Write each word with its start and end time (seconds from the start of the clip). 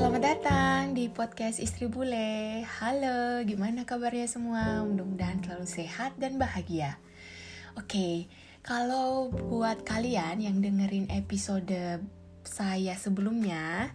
Selamat 0.00 0.32
datang 0.32 0.96
di 0.96 1.12
podcast 1.12 1.60
Istri 1.60 1.92
Bule. 1.92 2.64
Halo, 2.64 3.44
gimana 3.44 3.84
kabarnya 3.84 4.24
semua? 4.32 4.80
Mudah-mudahan 4.80 5.44
selalu 5.44 5.68
sehat 5.68 6.16
dan 6.16 6.40
bahagia. 6.40 6.96
Oke, 7.76 8.24
kalau 8.64 9.28
buat 9.28 9.84
kalian 9.84 10.40
yang 10.40 10.64
dengerin 10.64 11.12
episode 11.12 12.00
saya 12.48 12.96
sebelumnya 12.96 13.92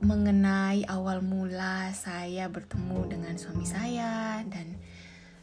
mengenai 0.00 0.88
awal 0.88 1.20
mula 1.20 1.92
saya 1.92 2.48
bertemu 2.48 3.04
dengan 3.04 3.36
suami 3.36 3.68
saya 3.68 4.40
dan 4.48 4.80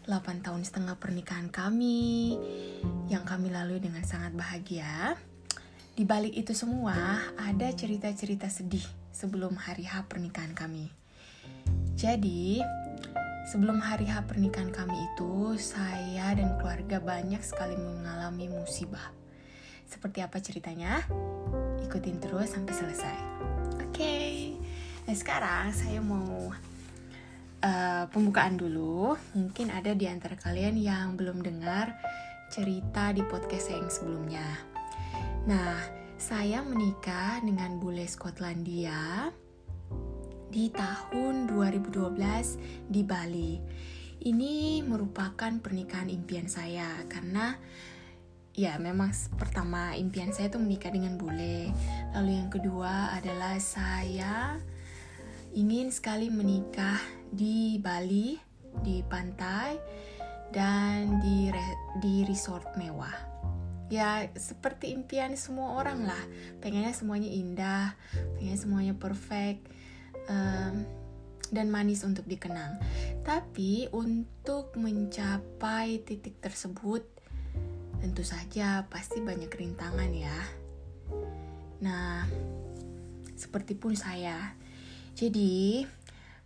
8 0.10 0.42
tahun 0.42 0.66
setengah 0.66 0.98
pernikahan 0.98 1.54
kami 1.54 2.34
yang 3.14 3.30
kami 3.30 3.54
lalui 3.54 3.78
dengan 3.78 4.02
sangat 4.02 4.34
bahagia. 4.34 5.22
Di 5.92 6.08
balik 6.08 6.32
itu 6.32 6.56
semua, 6.56 7.20
ada 7.36 7.68
cerita-cerita 7.68 8.48
sedih 8.48 8.88
sebelum 9.12 9.60
hari 9.60 9.84
H 9.84 10.08
pernikahan 10.08 10.56
kami. 10.56 10.88
Jadi, 12.00 12.64
sebelum 13.52 13.84
hari 13.84 14.08
H 14.08 14.24
pernikahan 14.24 14.72
kami 14.72 14.96
itu, 15.12 15.60
saya 15.60 16.32
dan 16.32 16.56
keluarga 16.64 17.04
banyak 17.04 17.44
sekali 17.44 17.76
mengalami 17.76 18.48
musibah. 18.48 19.12
Seperti 19.84 20.24
apa 20.24 20.40
ceritanya? 20.40 21.04
Ikutin 21.84 22.24
terus 22.24 22.56
sampai 22.56 22.72
selesai. 22.72 23.18
Oke, 23.84 23.92
okay. 23.92 24.36
nah 25.04 25.12
sekarang 25.12 25.76
saya 25.76 26.00
mau 26.00 26.56
uh, 27.68 28.04
pembukaan 28.08 28.56
dulu. 28.56 29.20
Mungkin 29.36 29.68
ada 29.68 29.92
di 29.92 30.08
antara 30.08 30.40
kalian 30.40 30.80
yang 30.80 31.20
belum 31.20 31.44
dengar 31.44 32.00
cerita 32.48 33.12
di 33.12 33.28
podcast 33.28 33.68
saya 33.68 33.84
yang 33.84 33.92
sebelumnya. 33.92 34.71
Nah, 35.42 35.74
saya 36.22 36.62
menikah 36.62 37.42
dengan 37.42 37.82
bule 37.82 38.06
Skotlandia 38.06 39.34
di 40.54 40.70
tahun 40.70 41.50
2012 41.50 42.14
di 42.86 43.02
Bali. 43.02 43.58
Ini 44.22 44.86
merupakan 44.86 45.50
pernikahan 45.58 46.14
impian 46.14 46.46
saya 46.46 46.86
karena 47.10 47.58
ya 48.54 48.78
memang 48.78 49.10
pertama 49.34 49.98
impian 49.98 50.30
saya 50.30 50.54
itu 50.54 50.62
menikah 50.62 50.94
dengan 50.94 51.18
bule. 51.18 51.74
Lalu 52.14 52.32
yang 52.38 52.54
kedua 52.54 53.18
adalah 53.18 53.58
saya 53.58 54.62
ingin 55.58 55.90
sekali 55.90 56.30
menikah 56.30 57.02
di 57.34 57.82
Bali, 57.82 58.38
di 58.86 59.02
pantai 59.10 59.74
dan 60.54 61.18
di 61.18 61.50
di 61.98 62.30
resort 62.30 62.78
mewah 62.78 63.31
ya 63.92 64.24
seperti 64.40 64.96
impian 64.96 65.36
semua 65.36 65.76
orang 65.76 66.08
lah. 66.08 66.24
Pengennya 66.64 66.96
semuanya 66.96 67.28
indah 67.28 67.92
pengennya 68.40 68.58
semuanya 68.58 68.94
perfect 68.96 69.68
um, 70.32 70.88
dan 71.52 71.68
manis 71.68 72.08
untuk 72.08 72.24
dikenang. 72.24 72.80
Tapi 73.28 73.92
untuk 73.92 74.72
mencapai 74.80 76.02
titik 76.08 76.40
tersebut 76.40 77.04
tentu 78.02 78.24
saja 78.26 78.88
pasti 78.88 79.20
banyak 79.20 79.52
rintangan 79.52 80.10
ya. 80.16 80.40
Nah 81.84 82.26
seperti 83.36 83.76
pun 83.76 83.94
saya. 84.00 84.56
Jadi 85.12 85.84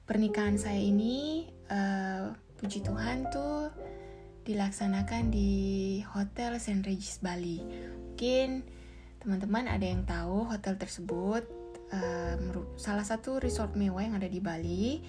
pernikahan 0.09 0.57
saya 0.57 0.81
ini 0.81 1.45
uh, 1.69 2.33
puji 2.57 2.81
Tuhan 2.81 3.29
tuh 3.29 3.69
dilaksanakan 4.45 5.33
di 5.33 5.51
Hotel 6.13 6.61
St. 6.61 6.85
Regis 6.85 7.17
Bali. 7.17 7.59
Mungkin 7.65 8.61
teman-teman 9.17 9.65
ada 9.65 9.81
yang 9.81 10.05
tahu 10.05 10.45
hotel 10.45 10.77
tersebut 10.77 11.43
um, 11.89 12.69
salah 12.77 13.01
satu 13.01 13.41
resort 13.41 13.73
mewah 13.73 14.05
yang 14.05 14.15
ada 14.15 14.29
di 14.29 14.37
Bali 14.37 15.01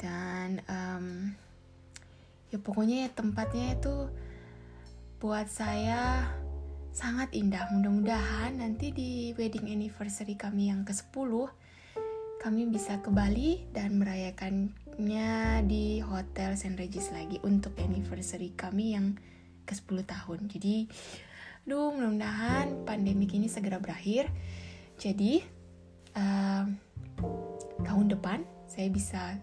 dan 0.00 0.64
um, 0.64 1.28
ya 2.48 2.56
pokoknya 2.56 3.04
ya 3.04 3.08
tempatnya 3.12 3.76
itu 3.76 4.08
buat 5.20 5.46
saya 5.52 6.32
sangat 6.90 7.36
indah. 7.36 7.68
Mudah-mudahan 7.76 8.64
nanti 8.64 8.96
di 8.96 9.36
wedding 9.36 9.68
anniversary 9.68 10.34
kami 10.40 10.72
yang 10.72 10.88
ke-10 10.88 11.52
kami 12.40 12.72
bisa 12.72 13.04
ke 13.04 13.12
Bali 13.12 13.68
dan 13.76 14.00
merayakannya 14.00 15.60
di 15.68 16.00
Hotel 16.00 16.56
St. 16.56 16.72
Regis 16.72 17.12
lagi 17.12 17.36
untuk 17.44 17.76
anniversary 17.76 18.56
kami 18.56 18.96
yang 18.96 19.20
ke-10 19.68 20.08
tahun. 20.08 20.48
Jadi, 20.48 20.88
duh 21.68 21.92
mudah-mudahan 21.92 22.88
pandemi 22.88 23.28
ini 23.28 23.44
segera 23.44 23.76
berakhir. 23.76 24.32
Jadi, 24.96 25.44
uh, 26.16 26.64
tahun 27.84 28.06
depan 28.08 28.40
saya 28.64 28.88
bisa 28.88 29.36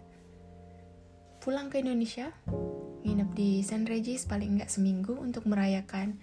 pulang 1.37 1.69
ke 1.69 1.77
Indonesia, 1.85 2.33
nginep 3.05 3.29
di 3.37 3.61
St. 3.61 3.85
Regis 3.85 4.25
paling 4.25 4.57
nggak 4.57 4.73
seminggu 4.73 5.13
untuk 5.13 5.45
merayakan 5.45 6.17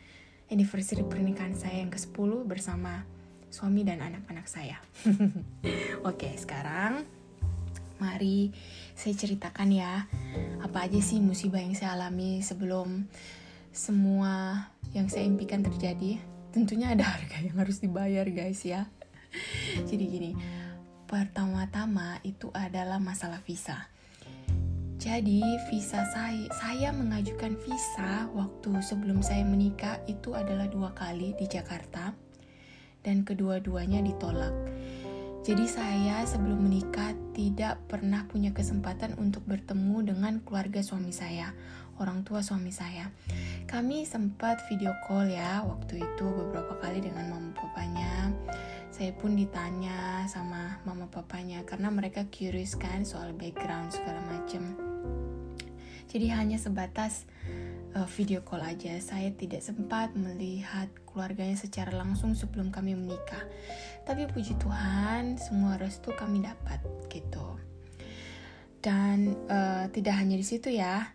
anniversary 0.50 1.06
pernikahan 1.06 1.54
saya 1.54 1.86
yang 1.86 1.94
ke-10 1.94 2.50
bersama 2.50 3.06
suami 3.54 3.86
dan 3.86 4.02
anak-anak 4.02 4.50
saya. 4.50 4.82
Oke, 6.10 6.34
sekarang 6.34 7.06
mari 8.02 8.50
saya 8.98 9.14
ceritakan 9.14 9.70
ya 9.70 10.10
apa 10.58 10.90
aja 10.90 10.98
sih 10.98 11.22
musibah 11.22 11.62
yang 11.62 11.78
saya 11.78 11.94
alami 11.94 12.42
sebelum 12.42 13.06
semua 13.70 14.66
yang 14.90 15.06
saya 15.06 15.30
impikan 15.30 15.62
terjadi. 15.62 16.18
Tentunya 16.50 16.90
ada 16.98 17.06
harga 17.06 17.38
yang 17.38 17.54
harus 17.54 17.78
dibayar 17.78 18.26
guys 18.26 18.66
ya. 18.66 18.90
Jadi 19.88 20.04
gini, 20.10 20.32
pertama-tama 21.06 22.18
itu 22.26 22.50
adalah 22.50 22.98
masalah 22.98 23.38
visa. 23.46 23.86
Jadi 24.98 25.42
visa 25.70 26.02
saya, 26.10 26.50
saya 26.58 26.90
mengajukan 26.90 27.54
visa 27.62 28.26
waktu 28.34 28.82
sebelum 28.82 29.22
saya 29.22 29.46
menikah 29.46 30.02
itu 30.10 30.34
adalah 30.34 30.66
dua 30.66 30.90
kali 30.94 31.34
di 31.38 31.46
Jakarta 31.46 32.23
dan 33.04 33.22
kedua-duanya 33.22 34.00
ditolak. 34.02 34.52
Jadi 35.44 35.68
saya 35.68 36.24
sebelum 36.24 36.64
menikah 36.64 37.12
tidak 37.36 37.76
pernah 37.84 38.24
punya 38.24 38.56
kesempatan 38.56 39.20
untuk 39.20 39.44
bertemu 39.44 40.08
dengan 40.08 40.40
keluarga 40.40 40.80
suami 40.80 41.12
saya, 41.12 41.52
orang 42.00 42.24
tua 42.24 42.40
suami 42.40 42.72
saya. 42.72 43.12
Kami 43.68 44.08
sempat 44.08 44.64
video 44.72 44.96
call 45.04 45.28
ya 45.28 45.60
waktu 45.68 46.00
itu 46.00 46.24
beberapa 46.24 46.80
kali 46.80 47.04
dengan 47.04 47.28
mama 47.28 47.52
papanya. 47.52 48.32
Saya 48.88 49.12
pun 49.12 49.36
ditanya 49.36 50.24
sama 50.32 50.80
mama 50.88 51.12
papanya 51.12 51.60
karena 51.68 51.92
mereka 51.92 52.24
curious 52.32 52.72
kan 52.80 53.04
soal 53.04 53.36
background 53.36 53.92
segala 53.92 54.24
macem. 54.24 54.80
Jadi 56.08 56.30
hanya 56.30 56.56
sebatas 56.56 57.26
uh, 57.94 58.08
video 58.10 58.42
call 58.42 58.62
aja. 58.62 58.98
Saya 58.98 59.30
tidak 59.32 59.62
sempat 59.62 60.12
melihat 60.18 60.90
keluarganya 61.06 61.54
secara 61.54 61.94
langsung 61.94 62.34
sebelum 62.34 62.74
kami 62.74 62.98
menikah. 62.98 63.46
Tapi 64.04 64.26
puji 64.28 64.58
Tuhan, 64.58 65.38
semua 65.38 65.78
restu 65.78 66.10
kami 66.12 66.42
dapat 66.42 66.82
gitu. 67.08 67.56
Dan 68.82 69.38
uh, 69.48 69.88
tidak 69.94 70.20
hanya 70.20 70.36
di 70.36 70.44
situ 70.44 70.68
ya. 70.68 71.14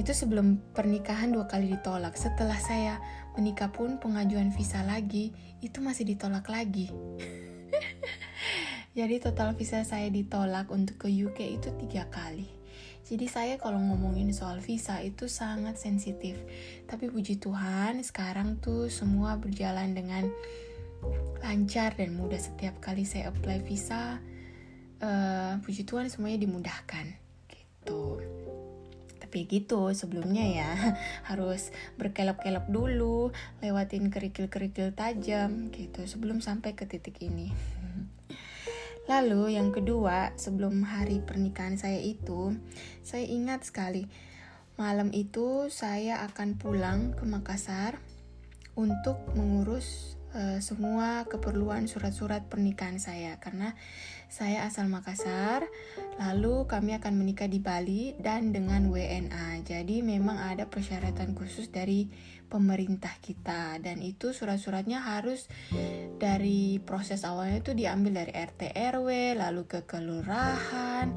Itu 0.00 0.16
sebelum 0.16 0.72
pernikahan 0.72 1.30
dua 1.30 1.44
kali 1.44 1.76
ditolak. 1.76 2.16
Setelah 2.16 2.56
saya 2.56 2.98
menikah 3.36 3.70
pun 3.70 4.00
pengajuan 4.00 4.50
visa 4.50 4.80
lagi, 4.82 5.36
itu 5.60 5.78
masih 5.84 6.08
ditolak 6.08 6.48
lagi. 6.48 6.88
Jadi 8.98 9.20
total 9.20 9.52
visa 9.58 9.84
saya 9.84 10.08
ditolak 10.08 10.72
untuk 10.72 11.04
ke 11.04 11.08
UK 11.12 11.60
itu 11.60 11.68
tiga 11.84 12.08
kali. 12.08 12.63
Jadi 13.04 13.28
saya 13.28 13.54
kalau 13.60 13.76
ngomongin 13.76 14.32
soal 14.32 14.64
visa 14.64 14.96
itu 15.04 15.28
sangat 15.28 15.76
sensitif. 15.76 16.40
Tapi 16.88 17.12
puji 17.12 17.36
Tuhan 17.36 18.00
sekarang 18.00 18.56
tuh 18.64 18.88
semua 18.88 19.36
berjalan 19.36 19.92
dengan 19.92 20.24
lancar 21.44 21.92
dan 22.00 22.16
mudah 22.16 22.40
setiap 22.40 22.80
kali 22.80 23.04
saya 23.04 23.28
apply 23.28 23.60
visa. 23.60 24.24
Uh, 25.04 25.60
puji 25.60 25.84
Tuhan 25.84 26.08
semuanya 26.08 26.48
dimudahkan 26.48 27.12
gitu. 27.52 28.24
Tapi 29.20 29.52
gitu 29.52 29.92
sebelumnya 29.92 30.46
ya 30.48 30.70
harus 31.28 31.76
berkelok-kelok 32.00 32.72
dulu, 32.72 33.36
lewatin 33.60 34.08
kerikil-kerikil 34.08 34.96
tajam 34.96 35.68
gitu 35.76 36.08
sebelum 36.08 36.40
sampai 36.40 36.72
ke 36.72 36.88
titik 36.88 37.20
ini. 37.20 37.52
Lalu 39.04 39.60
yang 39.60 39.68
kedua, 39.68 40.32
sebelum 40.40 40.80
hari 40.80 41.20
pernikahan 41.20 41.76
saya 41.76 42.00
itu, 42.00 42.56
saya 43.04 43.28
ingat 43.28 43.68
sekali 43.68 44.08
malam 44.74 45.14
itu 45.14 45.70
saya 45.70 46.26
akan 46.26 46.58
pulang 46.58 47.14
ke 47.14 47.22
Makassar 47.22 48.02
untuk 48.74 49.22
mengurus 49.38 50.18
uh, 50.34 50.58
semua 50.58 51.22
keperluan 51.30 51.86
surat-surat 51.86 52.50
pernikahan 52.50 52.98
saya 52.98 53.38
karena 53.38 53.78
saya 54.26 54.66
asal 54.66 54.90
Makassar, 54.90 55.62
lalu 56.18 56.66
kami 56.66 56.98
akan 56.98 57.14
menikah 57.14 57.46
di 57.46 57.62
Bali 57.62 58.18
dan 58.18 58.50
dengan 58.50 58.90
WNA. 58.90 59.62
Jadi 59.62 60.02
memang 60.02 60.42
ada 60.42 60.66
persyaratan 60.66 61.38
khusus 61.38 61.70
dari 61.70 62.10
pemerintah 62.54 63.10
kita. 63.18 63.82
Dan 63.82 63.98
itu 63.98 64.30
surat-suratnya 64.30 65.02
harus 65.02 65.50
dari 66.22 66.78
proses 66.78 67.26
awalnya 67.26 67.58
itu 67.58 67.74
diambil 67.74 68.22
dari 68.22 68.30
RT 68.30 68.70
RW, 68.94 69.34
lalu 69.34 69.66
ke 69.66 69.82
kelurahan, 69.82 71.10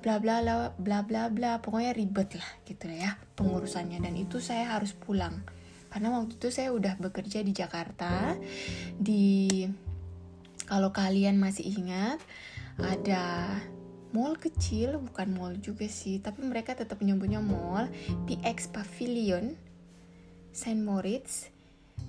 bla 0.00 0.16
bla 0.16 0.40
bla 0.40 0.72
bla 0.80 0.98
bla 1.04 1.28
bla. 1.28 1.52
Pokoknya 1.60 1.92
ribet 1.92 2.40
lah 2.40 2.50
gitu 2.64 2.88
ya 2.88 3.20
pengurusannya. 3.36 4.00
Dan 4.00 4.16
itu 4.16 4.40
saya 4.40 4.80
harus 4.80 4.96
pulang. 4.96 5.44
Karena 5.92 6.16
waktu 6.16 6.40
itu 6.40 6.48
saya 6.48 6.72
udah 6.72 6.96
bekerja 6.96 7.44
di 7.44 7.52
Jakarta 7.52 8.32
di 8.96 9.68
kalau 10.70 10.94
kalian 10.94 11.36
masih 11.36 11.66
ingat 11.66 12.22
ada 12.78 13.50
mall 14.14 14.34
kecil 14.38 14.98
bukan 14.98 15.34
mall 15.34 15.54
juga 15.58 15.86
sih 15.86 16.18
tapi 16.18 16.42
mereka 16.42 16.74
tetap 16.74 16.98
menyebutnya 16.98 17.38
mall 17.38 17.86
PX 18.26 18.74
Pavilion 18.74 19.54
Saint 20.50 20.82
Moritz. 20.82 21.46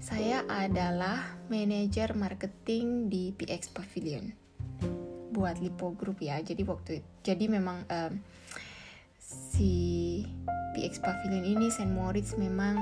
Saya 0.01 0.41
adalah 0.49 1.38
manajer 1.45 2.17
marketing 2.17 3.05
di 3.05 3.29
PX 3.38 3.69
Pavilion. 3.69 4.33
Buat 5.29 5.61
Lipo 5.61 5.93
Group 5.93 6.25
ya. 6.25 6.41
Jadi 6.41 6.65
waktu 6.65 7.05
jadi 7.21 7.45
memang 7.45 7.85
um, 7.85 8.13
si 9.21 9.71
PX 10.73 11.05
Pavilion 11.05 11.45
ini 11.45 11.69
Saint 11.69 11.93
Moritz 11.93 12.33
memang 12.33 12.81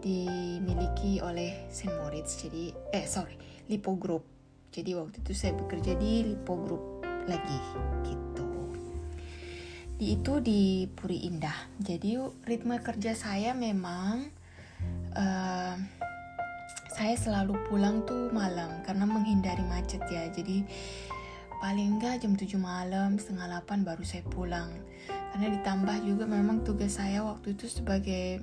dimiliki 0.00 1.20
oleh 1.20 1.68
Saint 1.68 1.92
Moritz. 2.00 2.40
Jadi 2.40 2.72
eh 2.96 3.04
sorry 3.04 3.36
Lipo 3.68 3.92
Group. 4.00 4.24
Jadi 4.72 4.96
waktu 4.96 5.20
itu 5.20 5.36
saya 5.36 5.52
bekerja 5.52 6.00
di 6.00 6.32
Lipo 6.32 6.56
Group 6.64 7.04
lagi 7.28 7.60
gitu. 8.08 8.48
Di 10.00 10.16
itu 10.16 10.40
di 10.40 10.88
Puri 10.88 11.28
Indah. 11.28 11.76
Jadi 11.76 12.16
ritme 12.48 12.80
kerja 12.80 13.12
saya 13.12 13.52
memang 13.52 14.37
uh, 15.18 15.74
saya 16.94 17.14
selalu 17.14 17.58
pulang 17.70 18.02
tuh 18.06 18.30
malam 18.34 18.82
karena 18.82 19.06
menghindari 19.06 19.62
macet 19.66 20.02
ya. 20.10 20.26
Jadi 20.30 20.66
paling 21.58 21.98
enggak 21.98 22.22
jam 22.22 22.38
7 22.38 22.58
malam 22.58 23.18
setengah 23.18 23.62
8 23.62 23.86
baru 23.86 24.02
saya 24.06 24.22
pulang. 24.26 24.70
Karena 25.06 25.54
ditambah 25.58 25.96
juga 26.06 26.24
memang 26.26 26.66
tugas 26.66 26.98
saya 26.98 27.22
waktu 27.22 27.54
itu 27.54 27.70
sebagai 27.70 28.42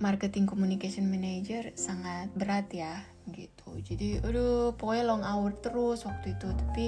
marketing 0.00 0.48
communication 0.48 1.08
manager 1.08 1.72
sangat 1.76 2.32
berat 2.36 2.68
ya 2.72 3.04
gitu. 3.32 3.76
Jadi 3.80 4.24
aduh 4.24 4.76
pokoknya 4.76 5.04
long 5.04 5.24
hour 5.24 5.52
terus 5.60 6.04
waktu 6.08 6.36
itu. 6.36 6.48
Tapi 6.48 6.86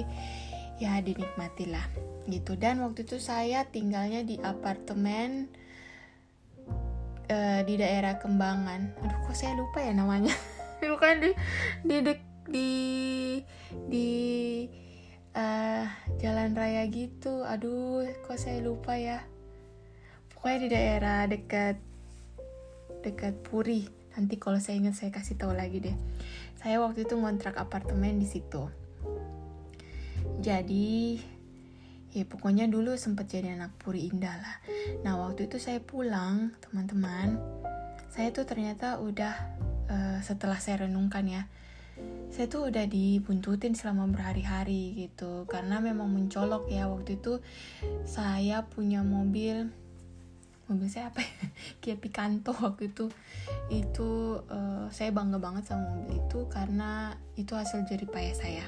ya 0.81 0.97
dinikmatilah 1.01 1.85
gitu. 2.29 2.57
Dan 2.57 2.81
waktu 2.81 3.05
itu 3.05 3.21
saya 3.21 3.65
tinggalnya 3.69 4.25
di 4.25 4.41
apartemen 4.41 5.49
uh, 7.31 7.61
di 7.63 7.75
daerah 7.79 8.17
Kembangan. 8.19 8.95
Aduh 9.03 9.17
kok 9.27 9.35
saya 9.35 9.53
lupa 9.55 9.83
ya 9.83 9.93
namanya? 9.93 10.33
Bukan 10.91 11.23
di 11.23 11.31
di 11.83 11.97
di 12.03 12.13
di, 12.47 12.69
di 13.87 14.09
uh, 15.35 15.85
jalan 16.19 16.55
raya 16.55 16.87
gitu. 16.87 17.43
Aduh 17.43 18.07
kok 18.23 18.39
saya 18.39 18.63
lupa 18.63 18.95
ya. 18.95 19.23
Pokoknya 20.31 20.57
di 20.63 20.69
daerah 20.71 21.19
dekat 21.27 21.75
dekat 23.03 23.35
Puri. 23.43 23.87
Nanti 24.17 24.35
kalau 24.41 24.57
saya 24.57 24.81
ingat 24.81 24.97
saya 24.97 25.13
kasih 25.13 25.37
tahu 25.37 25.53
lagi 25.53 25.83
deh. 25.83 25.97
Saya 26.57 26.81
waktu 26.81 27.05
itu 27.05 27.13
ngontrak 27.13 27.53
apartemen 27.59 28.17
di 28.17 28.25
situ. 28.25 28.65
Jadi 30.41 31.21
ya 32.17 32.25
pokoknya 32.25 32.65
dulu 32.65 32.97
sempat 32.97 33.29
jadi 33.29 33.53
anak 33.53 33.77
Puri 33.77 34.09
Indah 34.09 34.33
lah. 34.41 34.57
Nah 35.05 35.21
waktu 35.21 35.45
itu 35.45 35.61
saya 35.61 35.77
pulang 35.77 36.49
teman-teman 36.65 37.37
saya 38.09 38.33
tuh 38.33 38.49
ternyata 38.49 38.97
udah 38.97 39.35
uh, 39.93 40.17
setelah 40.25 40.57
saya 40.57 40.89
renungkan 40.89 41.29
ya 41.29 41.45
saya 42.33 42.49
tuh 42.49 42.69
udah 42.69 42.85
dibuntutin 42.85 43.73
selama 43.73 44.09
berhari-hari 44.09 44.93
gitu. 44.97 45.45
Karena 45.49 45.81
memang 45.81 46.09
mencolok 46.09 46.69
ya 46.69 46.85
waktu 46.89 47.17
itu 47.17 47.41
saya 48.05 48.65
punya 48.65 49.01
mobil 49.01 49.69
mobil 50.67 50.87
saya 50.91 51.09
apa 51.09 51.23
ya? 51.23 51.33
Kia 51.81 51.95
Picanto 51.97 52.53
waktu 52.53 52.93
itu. 52.93 53.09
Itu 53.73 54.41
uh, 54.45 54.85
saya 54.93 55.09
bangga 55.13 55.41
banget 55.41 55.69
sama 55.69 55.89
mobil 55.89 56.21
itu 56.21 56.45
karena 56.49 57.17
itu 57.37 57.53
hasil 57.57 57.85
jerih 57.89 58.09
payah 58.09 58.35
saya 58.37 58.65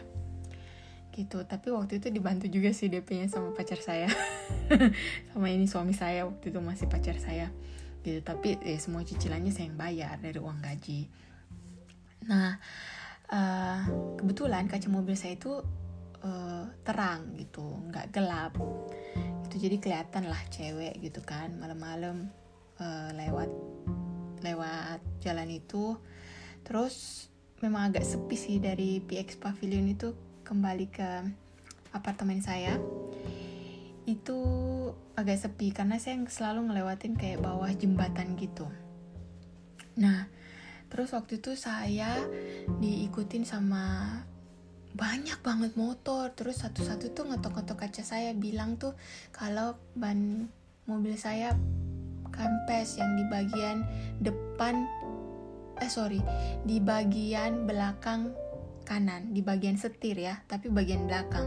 gitu. 1.20 1.44
Tapi 1.44 1.68
waktu 1.76 2.00
itu 2.00 2.08
dibantu 2.08 2.48
juga 2.48 2.72
sih 2.72 2.88
DP-nya 2.88 3.28
sama 3.28 3.52
pacar 3.52 3.84
saya. 3.84 4.08
Sama 5.34 5.52
ini 5.52 5.68
suami 5.68 5.92
saya 5.92 6.24
waktu 6.24 6.56
itu 6.56 6.60
masih 6.64 6.88
pacar 6.88 7.20
saya. 7.20 7.52
Gitu. 8.00 8.24
Tapi 8.24 8.56
ya 8.64 8.80
semua 8.80 9.04
cicilannya 9.04 9.52
saya 9.52 9.68
yang 9.68 9.78
bayar 9.78 10.16
dari 10.24 10.40
uang 10.40 10.60
gaji. 10.64 11.12
Nah 12.32 12.56
uh, 13.28 13.80
kebetulan 14.16 14.72
kaca 14.72 14.88
mobil 14.88 15.20
saya 15.20 15.36
itu 15.36 15.60
uh, 16.24 16.66
terang 16.88 17.36
gitu 17.36 17.66
nggak 17.92 18.16
gelap. 18.16 18.56
Itu 19.50 19.56
jadi 19.60 19.78
kelihatan 19.82 20.32
lah 20.32 20.40
cewek 20.48 21.02
gitu 21.04 21.20
kan 21.26 21.52
malam-malam 21.60 22.32
uh, 22.80 23.12
lewat 23.18 23.50
lewat 24.46 25.00
jalan 25.20 25.50
itu. 25.52 26.00
Terus 26.64 27.28
memang 27.60 27.92
agak 27.92 28.08
sepi 28.08 28.38
sih 28.40 28.58
dari 28.64 29.04
PX 29.04 29.42
Pavilion 29.42 29.90
itu 29.92 30.29
kembali 30.50 30.90
ke 30.90 31.10
apartemen 31.94 32.42
saya 32.42 32.82
itu 34.10 34.42
agak 35.14 35.38
sepi 35.38 35.70
karena 35.70 36.02
saya 36.02 36.18
selalu 36.26 36.74
ngelewatin 36.74 37.14
kayak 37.14 37.46
bawah 37.46 37.70
jembatan 37.70 38.34
gitu. 38.34 38.66
Nah 40.02 40.26
terus 40.90 41.14
waktu 41.14 41.38
itu 41.38 41.54
saya 41.54 42.18
diikutin 42.82 43.46
sama 43.46 44.18
banyak 44.98 45.38
banget 45.46 45.78
motor 45.78 46.34
terus 46.34 46.66
satu-satu 46.66 47.14
tuh 47.14 47.30
ngetok-ngetok 47.30 47.86
kaca 47.86 48.02
saya 48.02 48.34
bilang 48.34 48.82
tuh 48.82 48.98
kalau 49.30 49.78
ban 49.94 50.50
mobil 50.90 51.14
saya 51.14 51.54
kempes 52.34 52.98
yang 52.98 53.14
di 53.14 53.26
bagian 53.30 53.86
depan 54.18 54.90
eh 55.78 55.92
sorry 55.94 56.26
di 56.66 56.82
bagian 56.82 57.70
belakang 57.70 58.34
kanan 58.90 59.38
di 59.38 59.46
bagian 59.46 59.78
setir 59.78 60.18
ya 60.18 60.42
tapi 60.50 60.74
bagian 60.74 61.06
belakang. 61.06 61.46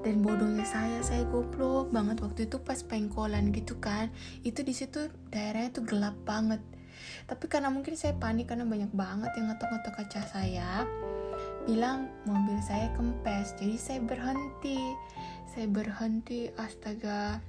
Dan 0.00 0.20
bodohnya 0.20 0.64
saya 0.64 1.00
saya 1.00 1.24
goblok 1.28 1.92
banget 1.92 2.20
waktu 2.24 2.48
itu 2.48 2.56
pas 2.60 2.80
pengkolan 2.80 3.52
gitu 3.52 3.76
kan. 3.76 4.08
Itu 4.40 4.64
di 4.64 4.72
situ 4.72 5.12
daerahnya 5.28 5.76
tuh 5.76 5.84
gelap 5.84 6.16
banget. 6.24 6.60
Tapi 7.28 7.44
karena 7.48 7.72
mungkin 7.72 7.96
saya 7.96 8.16
panik 8.16 8.52
karena 8.52 8.68
banyak 8.68 8.92
banget 8.92 9.32
yang 9.36 9.48
ngetok-ngetok 9.48 9.92
kaca 9.96 10.20
saya 10.28 10.84
bilang 11.64 12.12
mobil 12.28 12.60
saya 12.60 12.92
kempes. 12.96 13.56
Jadi 13.56 13.76
saya 13.80 14.00
berhenti. 14.04 14.80
Saya 15.48 15.66
berhenti 15.70 16.52
astaga. 16.60 17.40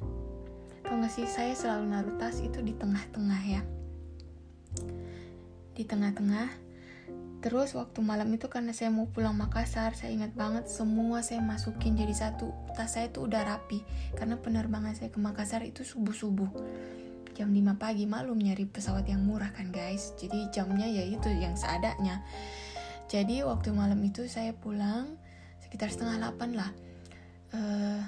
Tau 0.86 0.96
gak 1.02 1.12
sih 1.12 1.26
saya 1.26 1.52
selalu 1.58 1.86
naruh 1.92 2.16
tas 2.22 2.40
itu 2.40 2.62
di 2.62 2.72
tengah-tengah 2.78 3.42
ya. 3.44 3.62
Di 5.76 5.84
tengah-tengah 5.84 6.65
terus 7.46 7.78
waktu 7.78 8.02
malam 8.02 8.26
itu 8.34 8.50
karena 8.50 8.74
saya 8.74 8.90
mau 8.90 9.06
pulang 9.06 9.38
Makassar 9.38 9.94
saya 9.94 10.10
ingat 10.10 10.34
banget 10.34 10.66
semua 10.66 11.22
saya 11.22 11.46
masukin 11.46 11.94
jadi 11.94 12.10
satu. 12.10 12.50
Tas 12.74 12.98
saya 12.98 13.14
itu 13.14 13.22
udah 13.22 13.46
rapi 13.46 13.86
karena 14.18 14.34
penerbangan 14.42 14.98
saya 14.98 15.14
ke 15.14 15.22
Makassar 15.22 15.62
itu 15.62 15.86
subuh-subuh. 15.86 16.50
Jam 17.38 17.54
5 17.54 17.78
pagi 17.78 18.10
malum 18.10 18.42
nyari 18.42 18.66
pesawat 18.66 19.06
yang 19.06 19.22
murah 19.22 19.54
kan 19.54 19.70
guys. 19.70 20.18
Jadi 20.18 20.50
jamnya 20.50 20.90
ya 20.90 21.06
itu 21.06 21.30
yang 21.30 21.54
seadanya. 21.54 22.26
Jadi 23.14 23.46
waktu 23.46 23.70
malam 23.78 24.02
itu 24.02 24.26
saya 24.26 24.50
pulang 24.58 25.14
sekitar 25.62 25.94
setengah 25.94 26.34
8 26.34 26.50
lah. 26.58 26.74
Uh, 27.54 28.02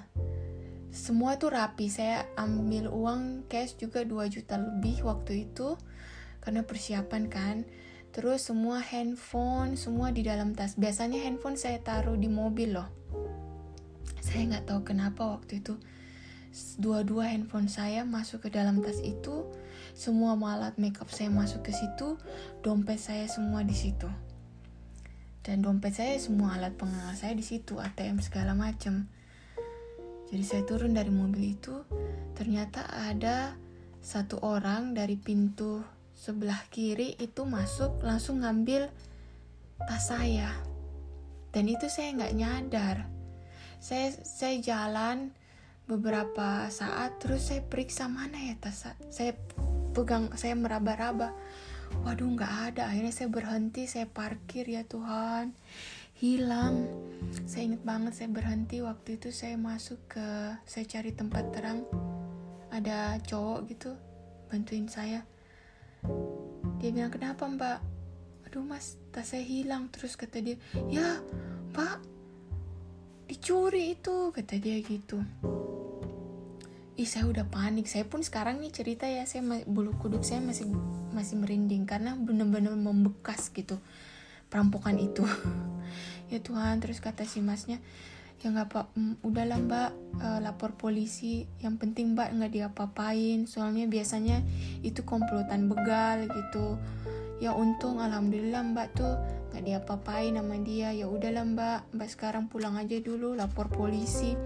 semua 0.90 1.38
itu 1.38 1.46
rapi. 1.46 1.94
Saya 1.94 2.26
ambil 2.42 2.90
uang 2.90 3.46
cash 3.46 3.78
juga 3.78 4.02
2 4.02 4.34
juta 4.34 4.58
lebih 4.58 5.06
waktu 5.06 5.46
itu 5.46 5.78
karena 6.42 6.66
persiapan 6.66 7.30
kan 7.30 7.70
terus 8.18 8.50
semua 8.50 8.82
handphone 8.82 9.78
semua 9.78 10.10
di 10.10 10.26
dalam 10.26 10.58
tas. 10.58 10.74
Biasanya 10.74 11.22
handphone 11.22 11.54
saya 11.54 11.78
taruh 11.78 12.18
di 12.18 12.26
mobil 12.26 12.74
loh. 12.74 12.90
Saya 14.26 14.50
nggak 14.50 14.66
tahu 14.66 14.82
kenapa 14.82 15.38
waktu 15.38 15.62
itu 15.62 15.78
dua-dua 16.82 17.30
handphone 17.30 17.70
saya 17.70 18.02
masuk 18.02 18.50
ke 18.50 18.50
dalam 18.50 18.82
tas 18.82 18.98
itu. 19.06 19.46
Semua 19.94 20.34
alat 20.34 20.82
makeup 20.82 21.14
saya 21.14 21.30
masuk 21.30 21.70
ke 21.70 21.72
situ. 21.78 22.18
Dompet 22.66 22.98
saya 22.98 23.30
semua 23.30 23.62
di 23.62 23.78
situ. 23.78 24.10
Dan 25.46 25.62
dompet 25.62 25.94
saya 25.94 26.18
semua 26.18 26.58
alat 26.58 26.74
pengenal 26.74 27.14
saya 27.14 27.38
di 27.38 27.46
situ 27.46 27.78
ATM 27.78 28.18
segala 28.18 28.58
macam 28.58 29.06
jadi 30.28 30.44
saya 30.44 30.64
turun 30.68 30.92
dari 30.92 31.08
mobil 31.08 31.56
itu 31.56 31.88
ternyata 32.36 32.84
ada 32.84 33.56
satu 34.04 34.44
orang 34.44 34.92
dari 34.92 35.16
pintu 35.16 35.84
sebelah 36.18 36.58
kiri 36.74 37.14
itu 37.22 37.46
masuk 37.46 38.02
langsung 38.02 38.42
ngambil 38.42 38.90
tas 39.78 40.10
saya. 40.10 40.50
Dan 41.54 41.70
itu 41.70 41.86
saya 41.88 42.18
nggak 42.18 42.36
nyadar. 42.36 42.98
Saya 43.78 44.10
saya 44.26 44.58
jalan 44.58 45.30
beberapa 45.86 46.68
saat 46.74 47.22
terus 47.22 47.48
saya 47.48 47.64
periksa 47.64 48.10
mana 48.10 48.36
ya 48.36 48.58
tas 48.58 48.90
saya 49.14 49.38
pegang 49.94 50.34
saya 50.34 50.58
meraba-raba. 50.58 51.32
Waduh 52.04 52.34
nggak 52.34 52.54
ada. 52.74 52.90
Akhirnya 52.90 53.14
saya 53.14 53.30
berhenti 53.30 53.86
saya 53.86 54.10
parkir 54.10 54.66
ya 54.66 54.84
Tuhan. 54.84 55.54
Hilang. 56.18 56.90
Saya 57.46 57.70
ingat 57.72 57.86
banget 57.86 58.14
saya 58.18 58.30
berhenti. 58.34 58.82
Waktu 58.82 59.22
itu 59.22 59.30
saya 59.30 59.54
masuk 59.56 60.02
ke 60.18 60.28
saya 60.66 60.86
cari 60.90 61.14
tempat 61.14 61.46
terang. 61.54 61.86
Ada 62.74 63.22
cowok 63.24 63.60
gitu 63.70 63.94
bantuin 64.52 64.88
saya 64.92 65.24
dia 66.78 66.90
bilang 66.94 67.10
kenapa 67.10 67.44
mbak? 67.50 67.80
Aduh 68.48 68.64
mas 68.64 68.98
tas 69.10 69.34
saya 69.34 69.44
hilang. 69.44 69.90
Terus 69.90 70.14
kata 70.14 70.40
dia 70.40 70.56
ya 70.88 71.22
mbak 71.74 71.98
dicuri 73.28 73.98
itu 73.98 74.32
kata 74.32 74.56
dia 74.62 74.78
gitu. 74.82 75.20
Ih 76.98 77.06
saya 77.10 77.30
udah 77.30 77.46
panik. 77.50 77.86
Saya 77.90 78.06
pun 78.06 78.22
sekarang 78.26 78.58
nih 78.62 78.74
cerita 78.74 79.06
ya 79.06 79.26
saya 79.26 79.46
bulu 79.66 79.94
kuduk 79.98 80.26
saya 80.26 80.42
masih 80.42 80.70
masih 81.14 81.38
merinding 81.38 81.86
karena 81.86 82.14
benar-benar 82.14 82.74
membekas 82.78 83.50
gitu 83.54 83.78
perampokan 84.48 84.98
itu. 84.98 85.26
Ya 86.28 86.44
Tuhan 86.44 86.84
terus 86.84 87.00
kata 87.00 87.24
si 87.24 87.40
masnya 87.40 87.80
ya 88.38 88.54
nggak 88.54 88.70
apa 88.70 88.82
mm, 88.94 89.26
udahlah 89.26 89.58
mbak 89.58 89.92
uh, 90.22 90.40
lapor 90.42 90.78
polisi. 90.78 91.50
Yang 91.62 91.76
penting 91.82 92.14
mbak 92.14 92.38
nggak 92.38 92.54
diapa-apain. 92.54 93.50
Soalnya 93.50 93.90
biasanya 93.90 94.46
itu 94.86 95.02
komplotan 95.02 95.66
begal 95.66 96.30
gitu. 96.30 96.78
Ya 97.38 97.54
untung 97.54 98.02
alhamdulillah 98.02 98.66
mbak 98.74 98.98
tuh 98.98 99.14
nggak 99.54 99.64
diapa-apain 99.66 100.38
sama 100.38 100.58
dia. 100.62 100.94
Ya 100.94 101.10
udahlah 101.10 101.46
mbak 101.50 101.80
mbak 101.98 102.10
sekarang 102.14 102.46
pulang 102.46 102.78
aja 102.78 103.02
dulu 103.02 103.34
lapor 103.34 103.74
polisi. 103.74 104.38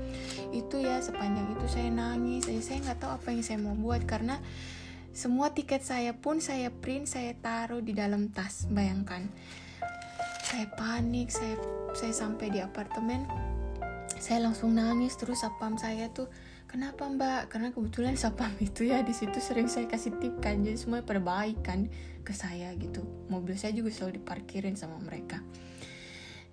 Itu 0.56 0.80
ya 0.80 1.04
sepanjang 1.04 1.52
itu 1.60 1.68
saya 1.68 1.92
nangis. 1.92 2.48
Saya 2.48 2.62
saya 2.64 2.78
nggak 2.88 3.00
tahu 3.04 3.12
apa 3.20 3.28
yang 3.36 3.44
saya 3.44 3.60
mau 3.60 3.76
buat 3.76 4.08
karena 4.08 4.40
semua 5.12 5.52
tiket 5.52 5.84
saya 5.84 6.16
pun 6.16 6.40
saya 6.40 6.72
print 6.72 7.12
saya 7.12 7.36
taruh 7.36 7.84
di 7.84 7.92
dalam 7.92 8.32
tas. 8.32 8.72
Bayangkan. 8.72 9.28
Saya 10.48 10.68
panik 10.76 11.32
saya 11.32 11.56
saya 11.96 12.12
sampai 12.12 12.52
di 12.52 12.60
apartemen 12.60 13.51
saya 14.22 14.46
langsung 14.46 14.78
nangis 14.78 15.18
terus 15.18 15.42
sapam 15.42 15.82
saya 15.82 16.14
tuh 16.14 16.30
kenapa 16.70 17.10
mbak? 17.10 17.50
Karena 17.50 17.74
kebetulan 17.74 18.14
sapam 18.14 18.54
itu 18.64 18.86
ya 18.86 19.02
di 19.02 19.12
situ 19.12 19.42
sering 19.42 19.66
saya 19.66 19.90
kasih 19.90 20.14
tip 20.22 20.38
kan 20.38 20.62
jadi 20.62 20.78
semua 20.78 21.02
pada 21.02 21.18
baik 21.18 21.66
kan 21.66 21.90
ke 22.22 22.32
saya 22.32 22.70
gitu. 22.78 23.02
Mobil 23.34 23.58
saya 23.58 23.74
juga 23.74 23.90
selalu 23.90 24.22
diparkirin 24.22 24.78
sama 24.78 25.02
mereka. 25.02 25.42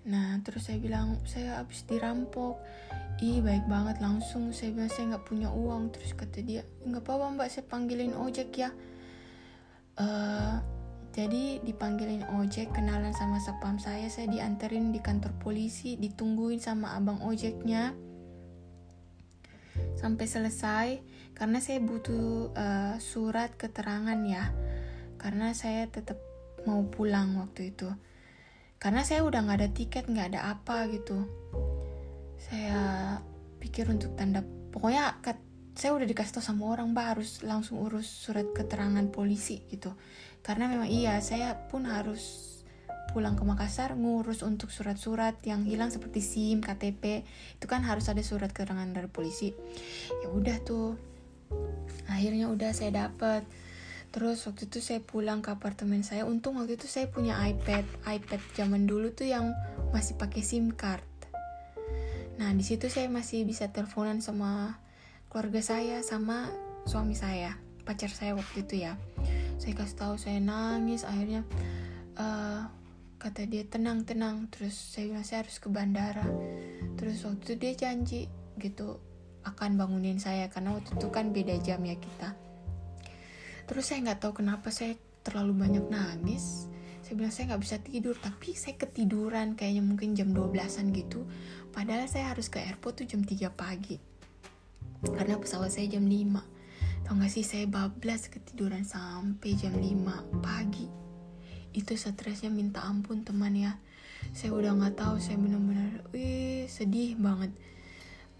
Nah 0.08 0.40
terus 0.40 0.72
saya 0.72 0.80
bilang 0.80 1.20
saya 1.28 1.60
habis 1.60 1.84
dirampok. 1.84 2.56
Ih 3.20 3.44
baik 3.44 3.68
banget 3.68 4.00
langsung. 4.00 4.48
Saya 4.56 4.72
bilang 4.72 4.88
saya 4.88 5.12
nggak 5.12 5.26
punya 5.28 5.52
uang. 5.52 5.92
Terus 5.92 6.16
kata 6.16 6.40
dia 6.40 6.64
nggak 6.88 7.04
apa-apa 7.04 7.36
mbak 7.36 7.48
saya 7.52 7.68
panggilin 7.68 8.16
ojek 8.16 8.48
ya. 8.56 8.72
Uh, 9.98 10.77
jadi 11.18 11.58
dipanggilin 11.66 12.22
ojek 12.38 12.70
kenalan 12.70 13.10
sama 13.10 13.42
sapam 13.42 13.74
saya 13.82 14.06
saya 14.06 14.30
dianterin 14.30 14.94
di 14.94 15.02
kantor 15.02 15.34
polisi 15.42 15.98
ditungguin 15.98 16.62
sama 16.62 16.94
abang 16.94 17.18
ojeknya. 17.26 17.90
Sampai 19.98 20.30
selesai 20.30 21.02
karena 21.34 21.58
saya 21.58 21.82
butuh 21.82 22.54
uh, 22.54 23.02
surat 23.02 23.50
keterangan 23.58 24.14
ya. 24.22 24.54
Karena 25.18 25.50
saya 25.58 25.90
tetap 25.90 26.22
mau 26.70 26.86
pulang 26.86 27.34
waktu 27.42 27.74
itu. 27.74 27.90
Karena 28.78 29.02
saya 29.02 29.26
udah 29.26 29.42
nggak 29.42 29.58
ada 29.58 29.70
tiket 29.74 30.06
nggak 30.06 30.38
ada 30.38 30.54
apa 30.54 30.86
gitu. 30.86 31.26
Saya 32.38 32.78
pikir 33.58 33.90
untuk 33.90 34.14
tanda 34.14 34.46
pokoknya 34.70 35.18
saya 35.78 35.94
udah 35.94 36.10
dikasih 36.10 36.34
tau 36.34 36.42
sama 36.42 36.74
orang 36.74 36.90
mbak 36.90 37.14
harus 37.14 37.46
langsung 37.46 37.78
urus 37.78 38.10
surat 38.10 38.50
keterangan 38.50 39.06
polisi 39.14 39.62
gitu. 39.70 39.94
Karena 40.42 40.66
memang 40.66 40.90
iya 40.90 41.14
saya 41.22 41.54
pun 41.70 41.86
harus 41.86 42.50
pulang 43.14 43.38
ke 43.38 43.46
Makassar 43.46 43.94
ngurus 43.94 44.42
untuk 44.42 44.74
surat-surat 44.74 45.38
yang 45.46 45.62
hilang 45.62 45.94
seperti 45.94 46.18
SIM, 46.18 46.66
KTP 46.66 47.22
itu 47.54 47.66
kan 47.70 47.86
harus 47.86 48.10
ada 48.10 48.18
surat 48.26 48.50
keterangan 48.50 48.90
dari 48.90 49.06
polisi. 49.06 49.54
Ya 50.18 50.34
udah 50.34 50.58
tuh 50.66 50.98
akhirnya 52.10 52.50
udah 52.50 52.74
saya 52.74 53.06
dapet. 53.06 53.46
Terus 54.10 54.42
waktu 54.50 54.66
itu 54.66 54.82
saya 54.82 54.98
pulang 54.98 55.46
ke 55.46 55.54
apartemen 55.54 56.02
saya 56.02 56.26
untung 56.26 56.58
waktu 56.58 56.74
itu 56.74 56.90
saya 56.90 57.06
punya 57.06 57.38
iPad 57.38 57.86
iPad 58.02 58.40
zaman 58.58 58.90
dulu 58.90 59.14
tuh 59.14 59.30
yang 59.30 59.54
masih 59.94 60.18
pakai 60.18 60.42
SIM 60.42 60.74
card. 60.74 61.06
Nah 62.42 62.50
di 62.50 62.66
situ 62.66 62.90
saya 62.90 63.06
masih 63.06 63.46
bisa 63.46 63.70
teleponan 63.70 64.18
sama 64.18 64.82
keluarga 65.28 65.60
saya 65.60 66.00
sama 66.00 66.48
suami 66.88 67.12
saya 67.12 67.68
pacar 67.88 68.12
saya 68.12 68.36
waktu 68.36 68.68
itu 68.68 68.84
ya. 68.84 69.00
Saya 69.56 69.72
kasih 69.72 69.96
tahu 69.96 70.14
saya 70.20 70.36
nangis 70.44 71.08
akhirnya 71.08 71.40
uh, 72.20 72.68
kata 73.16 73.48
dia 73.48 73.64
tenang 73.64 74.04
tenang. 74.04 74.52
Terus 74.52 74.76
saya 74.76 75.08
bilang 75.08 75.24
saya 75.24 75.48
harus 75.48 75.56
ke 75.56 75.72
bandara. 75.72 76.28
Terus 77.00 77.24
waktu 77.24 77.40
itu 77.48 77.54
dia 77.56 77.72
janji 77.72 78.20
gitu 78.60 79.00
akan 79.48 79.80
bangunin 79.80 80.20
saya 80.20 80.52
karena 80.52 80.76
waktu 80.76 81.00
itu 81.00 81.08
kan 81.08 81.32
beda 81.32 81.56
jam 81.64 81.80
ya 81.80 81.96
kita. 81.96 82.36
Terus 83.64 83.84
saya 83.88 84.04
nggak 84.04 84.20
tahu 84.20 84.44
kenapa 84.44 84.68
saya 84.68 84.92
terlalu 85.24 85.56
banyak 85.56 85.88
nangis. 85.88 86.68
Saya 87.00 87.16
bilang 87.16 87.32
saya 87.32 87.56
nggak 87.56 87.62
bisa 87.64 87.76
tidur. 87.80 88.20
Tapi 88.20 88.52
saya 88.52 88.76
ketiduran 88.76 89.56
kayaknya 89.56 89.80
mungkin 89.80 90.12
jam 90.12 90.36
12an 90.36 90.92
gitu. 90.92 91.24
Padahal 91.72 92.04
saya 92.04 92.36
harus 92.36 92.52
ke 92.52 92.60
airport 92.60 93.00
tuh 93.00 93.08
jam 93.08 93.24
3 93.24 93.48
pagi 93.48 94.07
karena 95.02 95.38
pesawat 95.38 95.70
saya 95.70 95.86
jam 95.86 96.06
5 96.06 96.58
Tau 97.08 97.16
gak 97.16 97.32
sih 97.32 97.40
saya 97.40 97.64
bablas 97.64 98.28
ketiduran 98.28 98.84
sampai 98.84 99.56
jam 99.56 99.72
5 99.72 100.44
pagi. 100.44 100.84
Itu 101.72 101.96
stresnya 101.96 102.52
minta 102.52 102.84
ampun 102.84 103.24
teman 103.24 103.56
ya. 103.56 103.80
Saya 104.36 104.52
udah 104.52 104.76
gak 104.76 105.00
tahu 105.00 105.16
saya 105.16 105.40
benar-benar 105.40 106.04
wih 106.12 106.68
sedih 106.68 107.16
banget. 107.16 107.48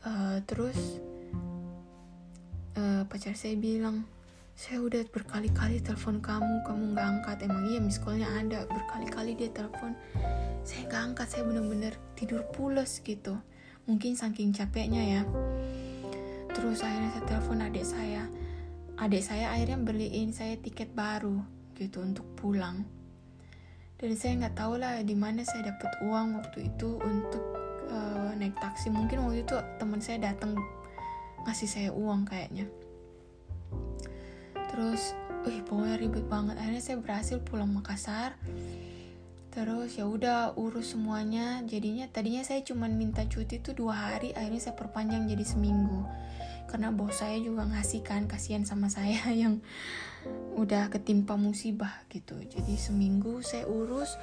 Uh, 0.05 0.45
terus 0.45 1.01
uh, 2.77 3.09
pacar 3.09 3.33
saya 3.33 3.57
bilang 3.57 4.05
saya 4.53 4.85
udah 4.85 5.01
berkali-kali 5.17 5.81
telepon 5.81 6.21
kamu 6.21 6.61
kamu 6.69 6.93
nggak 6.93 7.07
angkat 7.09 7.37
emang 7.47 7.65
iya 7.73 7.79
miss 7.79 8.03
ada 8.03 8.67
berkali-kali 8.67 9.39
dia 9.39 9.51
telepon 9.55 9.95
saya 10.67 10.83
nggak 10.87 11.03
angkat 11.15 11.27
saya 11.31 11.43
bener-bener 11.47 11.95
tidur 12.19 12.43
pulas 12.55 12.99
gitu 13.07 13.39
mungkin 13.87 14.19
saking 14.19 14.51
capeknya 14.51 15.03
ya 15.03 15.23
terus 16.59 16.83
akhirnya 16.83 17.15
saya 17.15 17.25
telepon 17.31 17.63
adik 17.63 17.87
saya. 17.87 18.23
Adik 18.99 19.23
saya 19.23 19.55
akhirnya 19.55 19.79
beliin 19.79 20.35
saya 20.35 20.59
tiket 20.59 20.91
baru 20.91 21.39
gitu 21.79 22.03
untuk 22.03 22.27
pulang. 22.35 22.83
Dan 23.95 24.19
saya 24.19 24.43
nggak 24.43 24.59
tahu 24.59 24.83
lah 24.83 24.99
di 25.07 25.15
mana 25.15 25.47
saya 25.47 25.71
dapat 25.71 25.91
uang 26.03 26.43
waktu 26.43 26.67
itu 26.67 26.99
untuk 26.99 27.43
uh, 27.95 28.35
naik 28.35 28.59
taksi. 28.59 28.91
Mungkin 28.91 29.23
waktu 29.23 29.47
itu 29.47 29.55
teman 29.79 30.03
saya 30.03 30.35
datang 30.35 30.59
ngasih 31.47 31.71
saya 31.71 31.91
uang 31.95 32.27
kayaknya. 32.27 32.67
Terus 34.75 35.15
wih 35.47 35.63
pokoknya 35.63 35.95
ribet 36.03 36.27
banget. 36.27 36.59
Akhirnya 36.59 36.83
saya 36.83 36.99
berhasil 36.99 37.39
pulang 37.47 37.71
Makassar. 37.71 38.35
Terus 39.55 39.95
ya 39.95 40.11
udah 40.11 40.59
urus 40.59 40.99
semuanya. 40.99 41.63
Jadinya 41.71 42.11
tadinya 42.11 42.43
saya 42.43 42.67
cuma 42.67 42.91
minta 42.91 43.23
cuti 43.31 43.63
itu 43.63 43.71
dua 43.79 43.95
hari 43.95 44.35
akhirnya 44.35 44.71
saya 44.71 44.75
perpanjang 44.75 45.31
jadi 45.31 45.47
seminggu 45.47 46.03
karena 46.69 46.93
bos 46.93 47.25
saya 47.25 47.41
juga 47.41 47.65
ngasih 47.65 48.05
kan 48.05 48.29
kasihan 48.29 48.63
sama 48.69 48.93
saya 48.93 49.25
yang 49.43 49.65
udah 50.55 50.93
ketimpa 50.93 51.35
musibah 51.41 52.05
gitu. 52.13 52.37
Jadi 52.45 52.77
seminggu 52.77 53.41
saya 53.41 53.65
urus 53.65 54.15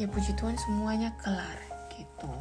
ya 0.00 0.08
puji 0.08 0.32
Tuhan 0.34 0.56
semuanya 0.56 1.12
kelar 1.20 1.60
gitu. 1.92 2.32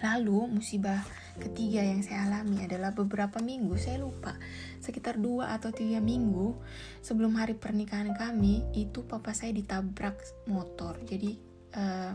Lalu 0.00 0.60
musibah 0.60 1.02
ketiga 1.36 1.84
yang 1.84 2.00
saya 2.00 2.28
alami 2.28 2.64
adalah 2.64 2.92
beberapa 2.96 3.40
minggu 3.40 3.76
saya 3.76 4.00
lupa 4.00 4.36
sekitar 4.80 5.20
dua 5.20 5.52
atau 5.52 5.72
tiga 5.72 6.00
minggu 6.00 6.56
sebelum 7.04 7.36
hari 7.36 7.56
pernikahan 7.56 8.12
kami 8.16 8.64
itu 8.76 9.04
papa 9.04 9.32
saya 9.32 9.52
ditabrak 9.52 10.20
motor. 10.48 11.00
Jadi 11.02 11.36
uh, 11.76 12.12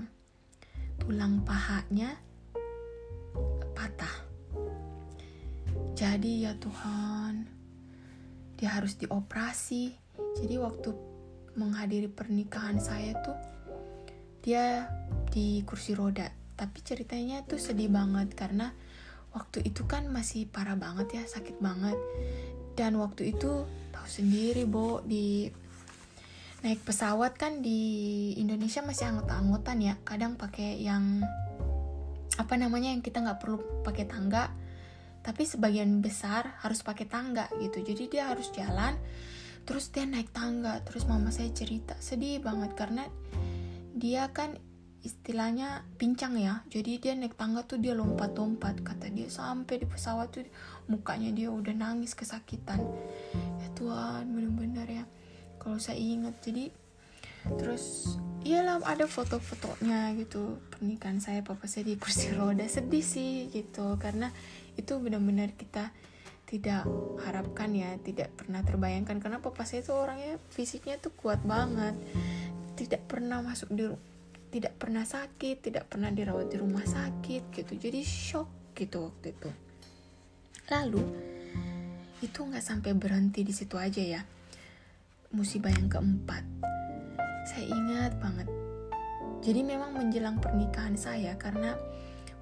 tulang 1.02 1.42
pahanya 1.42 2.14
patah 3.74 4.21
jadi 6.02 6.50
ya 6.50 6.54
Tuhan, 6.58 7.46
dia 8.58 8.74
harus 8.74 8.98
dioperasi. 8.98 9.94
Jadi 10.42 10.58
waktu 10.58 10.98
menghadiri 11.54 12.10
pernikahan 12.10 12.82
saya 12.82 13.14
tuh 13.22 13.38
dia 14.42 14.90
di 15.30 15.62
kursi 15.62 15.94
roda. 15.94 16.26
Tapi 16.58 16.82
ceritanya 16.82 17.46
tuh 17.46 17.62
sedih 17.62 17.94
banget 17.94 18.34
karena 18.34 18.74
waktu 19.30 19.62
itu 19.62 19.86
kan 19.86 20.10
masih 20.10 20.50
parah 20.50 20.74
banget 20.74 21.22
ya, 21.22 21.24
sakit 21.30 21.62
banget. 21.62 21.94
Dan 22.74 22.98
waktu 22.98 23.38
itu 23.38 23.70
tahu 23.94 24.08
sendiri, 24.10 24.66
Bo, 24.66 25.06
di 25.06 25.54
naik 26.66 26.82
pesawat 26.82 27.38
kan 27.38 27.62
di 27.62 28.34
Indonesia 28.42 28.82
masih 28.82 29.06
anggota-anggotan 29.06 29.78
ya 29.86 29.94
kadang 30.02 30.34
pakai 30.34 30.82
yang 30.82 31.22
apa 32.42 32.58
namanya 32.58 32.90
yang 32.90 33.06
kita 33.06 33.22
nggak 33.22 33.38
perlu 33.42 33.62
pakai 33.86 34.06
tangga 34.10 34.61
tapi 35.22 35.46
sebagian 35.46 36.02
besar 36.02 36.58
harus 36.66 36.82
pakai 36.82 37.06
tangga 37.06 37.50
gitu. 37.62 37.82
Jadi 37.82 38.18
dia 38.18 38.34
harus 38.34 38.50
jalan 38.54 38.98
terus 39.62 39.94
dia 39.94 40.10
naik 40.10 40.34
tangga 40.34 40.82
terus 40.82 41.06
mama 41.06 41.30
saya 41.30 41.54
cerita. 41.54 41.94
Sedih 42.02 42.42
banget 42.42 42.74
karena 42.74 43.06
dia 43.94 44.30
kan 44.34 44.58
istilahnya 45.02 45.86
pincang 45.98 46.38
ya. 46.38 46.62
Jadi 46.70 47.02
dia 47.02 47.14
naik 47.18 47.34
tangga 47.38 47.66
tuh 47.66 47.82
dia 47.82 47.98
lompat-lompat 47.98 48.86
kata 48.86 49.10
dia. 49.10 49.30
Sampai 49.30 49.82
di 49.82 49.86
pesawat 49.90 50.34
tuh 50.34 50.46
mukanya 50.90 51.34
dia 51.34 51.50
udah 51.50 51.74
nangis 51.74 52.14
kesakitan. 52.14 52.82
Ya 53.34 53.68
Tuhan 53.74 54.30
bener-bener 54.30 54.88
ya. 54.90 55.06
Kalau 55.62 55.78
saya 55.78 55.98
ingat 55.98 56.42
jadi 56.42 56.74
terus 57.58 58.18
iyalah 58.46 58.86
ada 58.86 59.10
foto-fotonya 59.10 60.14
gitu. 60.18 60.62
Pernikahan 60.70 61.18
saya 61.18 61.42
papa 61.42 61.66
saya 61.66 61.90
di 61.90 61.98
kursi 61.98 62.34
roda. 62.38 62.66
Sedih 62.70 63.06
sih 63.06 63.50
gitu 63.50 63.98
karena 63.98 64.30
itu 64.82 64.98
benar-benar 64.98 65.54
kita 65.54 65.94
tidak 66.50 66.84
harapkan 67.24 67.72
ya 67.72 67.96
tidak 68.04 68.34
pernah 68.36 68.60
terbayangkan. 68.66 69.24
Karena 69.24 69.40
papa 69.40 69.64
saya 69.64 69.86
tuh 69.86 70.02
orangnya 70.02 70.36
fisiknya 70.52 71.00
tuh 71.00 71.16
kuat 71.16 71.40
banget. 71.48 71.96
Tidak 72.76 73.08
pernah 73.08 73.40
masuk 73.40 73.72
di 73.72 73.86
tidak 74.52 74.76
pernah 74.76 75.08
sakit 75.08 75.64
tidak 75.64 75.88
pernah 75.88 76.12
dirawat 76.12 76.52
di 76.52 76.60
rumah 76.60 76.84
sakit 76.84 77.56
gitu. 77.56 77.74
Jadi 77.80 78.04
shock 78.04 78.76
gitu 78.76 79.08
waktu 79.08 79.32
itu. 79.32 79.50
Lalu 80.68 81.04
itu 82.20 82.40
nggak 82.44 82.62
sampai 82.62 82.92
berhenti 82.94 83.48
di 83.48 83.54
situ 83.56 83.80
aja 83.80 84.04
ya. 84.04 84.22
Musibah 85.32 85.72
yang 85.72 85.88
keempat 85.88 86.44
saya 87.48 87.66
ingat 87.72 88.12
banget. 88.20 88.48
Jadi 89.42 89.66
memang 89.66 89.98
menjelang 89.98 90.38
pernikahan 90.38 90.94
saya 90.94 91.34
karena 91.40 91.74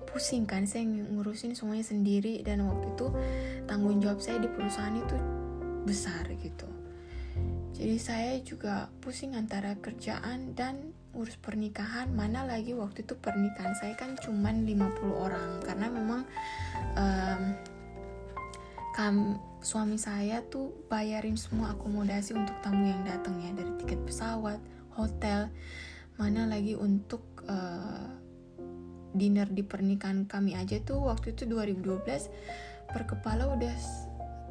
pusing 0.09 0.43
kan 0.49 0.65
saya 0.65 0.85
ngurusin 0.85 1.53
semuanya 1.53 1.85
sendiri. 1.85 2.41
Dan 2.41 2.65
waktu 2.65 2.91
itu 2.93 3.07
tanggung 3.69 4.01
jawab 4.01 4.19
saya 4.19 4.41
di 4.41 4.49
perusahaan 4.49 4.95
itu 4.97 5.17
besar 5.85 6.27
gitu. 6.37 6.67
Jadi 7.79 7.95
saya 7.95 8.33
juga 8.43 8.91
pusing 8.99 9.39
antara 9.39 9.71
kerjaan 9.79 10.51
dan 10.51 10.91
urus 11.15 11.39
pernikahan. 11.39 12.11
Mana 12.11 12.43
lagi 12.43 12.75
waktu 12.75 13.07
itu 13.07 13.15
pernikahan 13.15 13.71
saya 13.79 13.95
kan 13.95 14.19
cuman 14.19 14.67
50 14.67 15.15
orang. 15.15 15.49
Karena 15.63 15.87
memang 15.87 16.21
um, 16.99 17.41
kam, 18.91 19.15
suami 19.63 19.95
saya 19.95 20.43
tuh 20.51 20.75
bayarin 20.91 21.39
semua 21.39 21.71
akomodasi 21.71 22.35
untuk 22.35 22.59
tamu 22.59 22.83
yang 22.83 23.07
datang 23.07 23.39
ya. 23.39 23.55
Dari 23.55 23.71
tiket 23.79 24.03
pesawat 24.03 24.59
hotel. 24.99 25.47
Mana 26.19 26.51
lagi 26.51 26.75
untuk 26.75 27.23
uh, 27.47 28.18
dinner 29.13 29.49
di 29.49 29.65
pernikahan 29.65 30.29
kami 30.29 30.53
aja 30.53 30.77
tuh 30.81 31.09
waktu 31.09 31.33
itu 31.33 31.49
2012 31.49 32.89
per 32.89 33.03
kepala 33.05 33.49
udah 33.49 33.75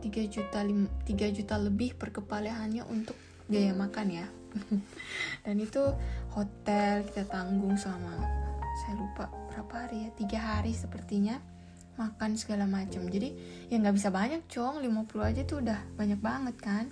3 0.03 0.07
juta 0.31 0.63
3 0.63 1.37
juta 1.37 1.55
lebih 1.59 1.99
per 1.99 2.15
kepala 2.15 2.55
hanya 2.63 2.87
untuk 2.87 3.19
biaya 3.49 3.75
makan 3.75 4.07
ya. 4.13 4.27
Dan 5.45 5.57
itu 5.59 5.83
hotel 6.37 7.05
kita 7.09 7.27
tanggung 7.27 7.75
selama 7.75 8.15
saya 8.85 8.95
lupa 8.95 9.27
berapa 9.51 9.75
hari 9.89 10.07
ya 10.07 10.11
tiga 10.15 10.39
hari 10.39 10.73
sepertinya 10.77 11.41
makan 11.99 12.39
segala 12.39 12.65
macam. 12.65 13.11
Jadi 13.11 13.35
ya 13.67 13.77
nggak 13.83 13.97
bisa 13.99 14.09
banyak 14.15 14.47
cong. 14.47 14.79
50 14.79 15.19
aja 15.19 15.43
tuh 15.43 15.59
udah 15.65 15.81
banyak 15.99 16.21
banget 16.23 16.57
kan? 16.63 16.85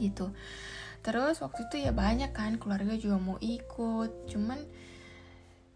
Gitu. 0.00 0.32
Terus 1.02 1.42
waktu 1.42 1.66
itu 1.68 1.76
ya 1.82 1.92
banyak 1.92 2.32
kan 2.32 2.56
keluarga 2.56 2.96
juga 2.96 3.20
mau 3.20 3.36
ikut. 3.42 4.30
Cuman 4.32 4.58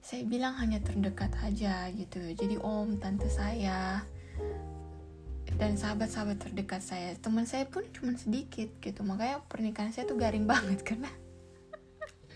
saya 0.07 0.23
bilang 0.23 0.55
hanya 0.63 0.79
terdekat 0.79 1.35
aja 1.43 1.91
gitu. 1.91 2.23
Jadi 2.23 2.63
om 2.63 2.95
tante 3.03 3.27
saya 3.27 4.07
dan 5.59 5.75
sahabat-sahabat 5.75 6.47
terdekat 6.47 6.79
saya. 6.79 7.19
Teman 7.19 7.43
saya 7.43 7.67
pun 7.67 7.83
cuma 7.91 8.15
sedikit 8.15 8.71
gitu. 8.79 9.03
Makanya 9.03 9.43
pernikahan 9.51 9.91
saya 9.91 10.07
tuh 10.07 10.15
garing 10.15 10.47
banget 10.47 10.87
karena 10.87 11.11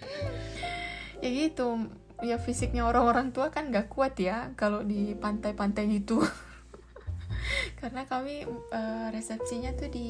ya 1.23 1.31
gitu. 1.31 1.87
Ya 2.27 2.43
fisiknya 2.43 2.91
orang-orang 2.91 3.31
tua 3.31 3.55
kan 3.55 3.71
gak 3.71 3.87
kuat 3.87 4.19
ya 4.19 4.51
kalau 4.59 4.83
di 4.83 5.15
pantai-pantai 5.15 5.87
gitu. 5.95 6.21
Karena 7.81 8.05
kami 8.05 8.45
uh, 8.51 9.09
resepsinya 9.09 9.73
tuh 9.73 9.89
di 9.89 10.09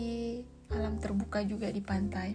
alam 0.75 0.99
terbuka 0.99 1.44
juga 1.46 1.70
di 1.70 1.79
pantai. 1.79 2.35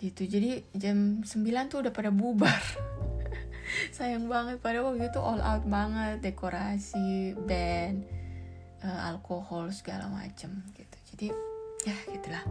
Gitu. 0.00 0.26
Jadi 0.26 0.66
jam 0.74 1.22
9 1.22 1.70
tuh 1.70 1.86
udah 1.86 1.92
pada 1.94 2.10
bubar 2.10 2.58
sayang 3.88 4.28
banget 4.28 4.60
pada 4.60 4.84
waktu 4.84 5.08
itu 5.08 5.20
all 5.20 5.40
out 5.40 5.64
banget 5.64 6.20
dekorasi 6.20 7.32
band 7.48 8.04
uh, 8.84 9.08
alkohol 9.08 9.72
segala 9.72 10.08
macam 10.08 10.60
gitu. 10.76 10.96
Jadi 11.14 11.26
ya 11.88 11.96
gitulah. 12.12 12.44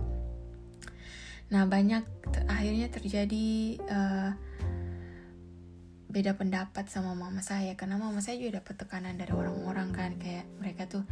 Nah 1.50 1.66
banyak 1.66 2.04
ter 2.30 2.46
akhirnya 2.46 2.88
terjadi 2.90 3.78
uh, 3.90 4.32
beda 6.10 6.34
pendapat 6.38 6.90
sama 6.90 7.14
mama 7.14 7.42
saya. 7.46 7.74
Karena 7.78 8.02
mama 8.02 8.22
saya 8.22 8.42
juga 8.42 8.62
dapat 8.62 8.76
tekanan 8.86 9.18
dari 9.18 9.34
orang-orang 9.34 9.90
kan 9.94 10.12
kayak 10.18 10.46
mereka 10.58 10.90
tuh 10.90 11.06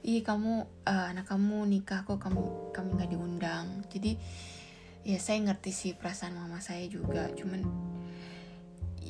ih 0.00 0.24
kamu 0.24 0.64
uh, 0.88 1.06
anak 1.12 1.28
kamu 1.28 1.68
nikah 1.68 2.08
kok 2.08 2.20
kamu 2.20 2.72
kami 2.72 2.88
nggak 2.96 3.10
diundang. 3.12 3.84
Jadi 3.92 4.16
ya 5.04 5.16
saya 5.16 5.40
ngerti 5.44 5.72
sih 5.72 5.92
perasaan 5.96 6.36
mama 6.36 6.60
saya 6.60 6.84
juga. 6.88 7.28
Cuman 7.32 7.60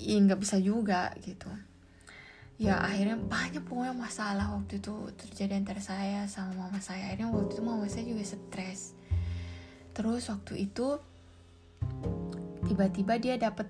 nggak 0.09 0.41
bisa 0.41 0.57
juga 0.57 1.13
gitu. 1.21 1.49
Ya 2.61 2.77
akhirnya 2.77 3.17
banyak 3.17 3.65
pokoknya 3.65 3.97
masalah 3.97 4.53
waktu 4.53 4.85
itu 4.85 4.93
terjadi 5.17 5.57
antara 5.57 5.81
saya 5.81 6.29
sama 6.29 6.69
mama 6.69 6.77
saya. 6.85 7.09
Akhirnya 7.09 7.33
waktu 7.33 7.57
itu 7.57 7.63
mama 7.65 7.89
saya 7.89 8.05
juga 8.05 8.25
stres. 8.25 8.93
Terus 9.97 10.29
waktu 10.29 10.69
itu 10.69 11.01
tiba-tiba 12.69 13.17
dia 13.17 13.41
dapat 13.41 13.65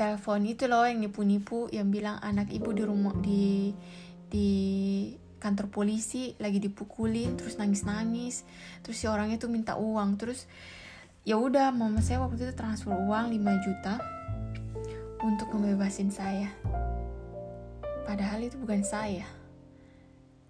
telepon 0.00 0.48
itu 0.48 0.64
loh 0.64 0.88
yang 0.88 1.04
nipu-nipu 1.04 1.68
yang 1.68 1.92
bilang 1.92 2.16
anak 2.24 2.48
ibu 2.48 2.72
di 2.72 2.82
rumah 2.88 3.12
di 3.20 3.76
di 4.32 4.48
kantor 5.36 5.68
polisi 5.68 6.32
lagi 6.40 6.64
dipukulin 6.64 7.36
terus 7.36 7.60
nangis-nangis. 7.60 8.48
Terus 8.80 8.96
si 8.96 9.04
orangnya 9.04 9.36
tuh 9.36 9.52
minta 9.52 9.76
uang. 9.76 10.16
Terus 10.16 10.48
ya 11.28 11.36
udah 11.36 11.76
mama 11.76 12.00
saya 12.00 12.24
waktu 12.24 12.48
itu 12.48 12.56
transfer 12.56 12.96
uang 12.96 13.36
5 13.36 13.64
juta 13.68 14.19
untuk 15.24 15.52
membebasin 15.52 16.08
saya 16.08 16.48
Padahal 18.10 18.42
itu 18.42 18.58
bukan 18.58 18.82
saya. 18.82 19.22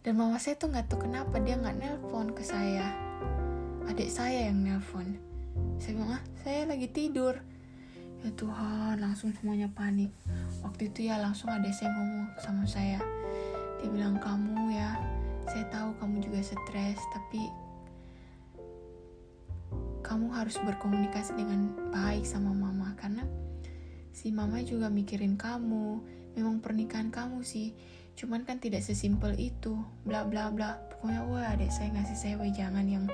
Dan 0.00 0.16
mama 0.16 0.40
saya 0.40 0.56
tuh 0.56 0.72
nggak 0.72 0.88
tahu 0.88 1.04
kenapa 1.04 1.36
dia 1.44 1.60
nggak 1.60 1.76
nelpon 1.76 2.32
ke 2.32 2.40
saya. 2.40 2.88
Adik 3.84 4.08
saya 4.08 4.48
yang 4.48 4.64
nelpon. 4.64 5.20
Saya 5.76 5.92
bilang, 6.00 6.16
ah, 6.16 6.22
saya 6.40 6.64
lagi 6.64 6.88
tidur. 6.88 7.36
Ya 8.24 8.32
Tuhan, 8.32 8.96
langsung 8.96 9.36
semuanya 9.36 9.68
panik. 9.76 10.08
Waktu 10.64 10.88
itu 10.88 11.12
ya 11.12 11.20
langsung 11.20 11.52
ada 11.52 11.68
saya 11.68 11.92
ngomong 11.92 12.32
sama 12.40 12.64
saya. 12.64 12.96
Dia 13.84 13.92
bilang, 13.92 14.16
kamu 14.16 14.72
ya, 14.72 14.96
saya 15.44 15.68
tahu 15.68 15.92
kamu 16.00 16.16
juga 16.24 16.40
stres, 16.40 16.96
tapi 17.12 17.44
kamu 20.00 20.32
harus 20.32 20.56
berkomunikasi 20.64 21.36
dengan 21.36 21.76
baik 21.92 22.24
sama 22.24 22.56
mama 22.56 22.96
karena 22.96 23.20
si 24.20 24.28
mama 24.36 24.60
juga 24.60 24.92
mikirin 24.92 25.40
kamu 25.40 26.04
memang 26.36 26.60
pernikahan 26.60 27.08
kamu 27.08 27.40
sih. 27.40 27.72
Cuman 28.20 28.44
kan 28.44 28.60
tidak 28.60 28.84
sesimpel 28.84 29.32
itu 29.40 29.80
bla 30.04 30.28
bla 30.28 30.52
bla. 30.52 30.76
Pokoknya 30.92 31.24
wah 31.24 31.56
adek 31.56 31.72
saya 31.72 31.88
ngasih 31.96 32.18
saya 32.20 32.34
wejangan 32.36 32.84
yang 32.84 33.08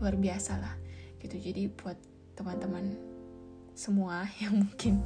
luar 0.00 0.16
biasa 0.16 0.56
lah. 0.56 0.72
Gitu. 1.20 1.36
Jadi 1.36 1.68
buat 1.68 2.00
teman-teman 2.32 2.96
semua 3.76 4.24
yang 4.42 4.64
mungkin 4.64 5.04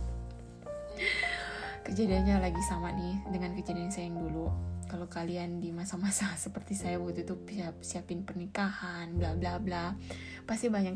kejadiannya 1.83 2.39
lagi 2.39 2.63
sama 2.63 2.95
nih 2.95 3.19
dengan 3.35 3.59
kejadian 3.59 3.91
saya 3.91 4.07
yang 4.15 4.23
dulu. 4.23 4.47
Kalau 4.87 5.11
kalian 5.11 5.59
di 5.59 5.75
masa-masa 5.75 6.31
seperti 6.45 6.79
saya 6.79 7.03
waktu 7.03 7.27
itu 7.27 7.35
siap 7.51 7.83
siapin 7.83 8.23
pernikahan 8.23 9.11
bla 9.19 9.35
bla 9.35 9.59
bla 9.59 9.99
pasti 10.47 10.71
banyak 10.71 10.95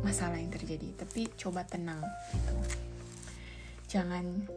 masalah 0.00 0.40
yang 0.40 0.48
terjadi. 0.48 0.96
Tapi 0.96 1.28
coba 1.36 1.68
tenang. 1.68 2.00
gitu 2.32 2.91
jangan 3.92 4.48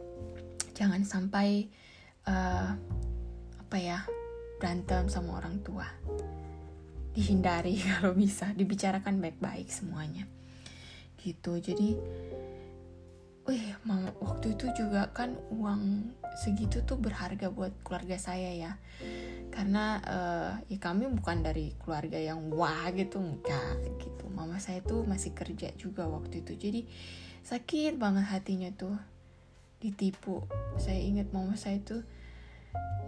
jangan 0.72 1.04
sampai 1.04 1.68
uh, 2.24 2.72
apa 3.60 3.76
ya 3.76 4.00
berantem 4.56 5.12
sama 5.12 5.36
orang 5.36 5.60
tua. 5.60 5.84
Dihindari 7.12 7.76
kalau 7.84 8.16
bisa 8.16 8.56
dibicarakan 8.56 9.20
baik-baik 9.20 9.68
semuanya. 9.68 10.24
Gitu 11.20 11.60
jadi 11.60 12.00
wih 13.46 13.78
mama 13.86 14.10
waktu 14.24 14.58
itu 14.58 14.72
juga 14.74 15.12
kan 15.14 15.38
uang 15.54 16.10
segitu 16.42 16.82
tuh 16.82 16.96
berharga 16.96 17.52
buat 17.52 17.76
keluarga 17.84 18.16
saya 18.16 18.56
ya. 18.56 18.72
Karena 19.52 20.00
uh, 20.00 20.52
ya 20.72 20.80
kami 20.80 21.12
bukan 21.12 21.44
dari 21.44 21.76
keluarga 21.76 22.16
yang 22.16 22.48
wah 22.56 22.88
gitu 22.88 23.20
enggak 23.20 23.84
gitu. 24.00 24.32
Mama 24.32 24.56
saya 24.56 24.80
tuh 24.80 25.04
masih 25.04 25.36
kerja 25.36 25.76
juga 25.76 26.08
waktu 26.08 26.40
itu. 26.40 26.56
Jadi 26.56 26.80
sakit 27.44 28.00
banget 28.00 28.26
hatinya 28.32 28.72
tuh 28.72 29.15
ditipu. 29.80 30.44
Saya 30.80 31.00
ingat 31.00 31.30
mama 31.32 31.54
saya 31.58 31.80
tuh 31.84 32.02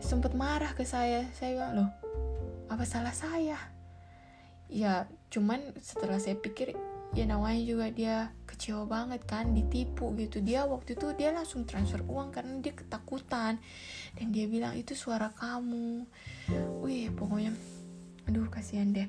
sempat 0.01 0.33
marah 0.37 0.73
ke 0.77 0.85
saya. 0.85 1.27
Saya 1.35 1.59
bilang 1.59 1.73
loh 1.75 1.91
apa 2.69 2.85
salah 2.85 3.15
saya? 3.17 3.59
Ya 4.69 5.09
cuman 5.33 5.73
setelah 5.81 6.21
saya 6.21 6.37
pikir 6.37 6.77
ya 7.17 7.25
namanya 7.25 7.65
juga 7.65 7.89
dia 7.89 8.17
kecewa 8.45 8.85
banget 8.85 9.25
kan 9.25 9.57
ditipu 9.57 10.13
gitu. 10.21 10.45
Dia 10.45 10.69
waktu 10.69 10.95
itu 10.95 11.09
dia 11.17 11.33
langsung 11.33 11.65
transfer 11.65 12.05
uang 12.05 12.31
karena 12.37 12.61
dia 12.61 12.77
ketakutan. 12.77 13.57
Dan 14.13 14.27
dia 14.31 14.45
bilang 14.45 14.77
itu 14.77 14.93
suara 14.93 15.33
kamu. 15.33 16.05
Wih 16.85 17.09
pokoknya 17.17 17.57
aduh 18.29 18.49
kasihan 18.53 18.93
deh. 18.93 19.09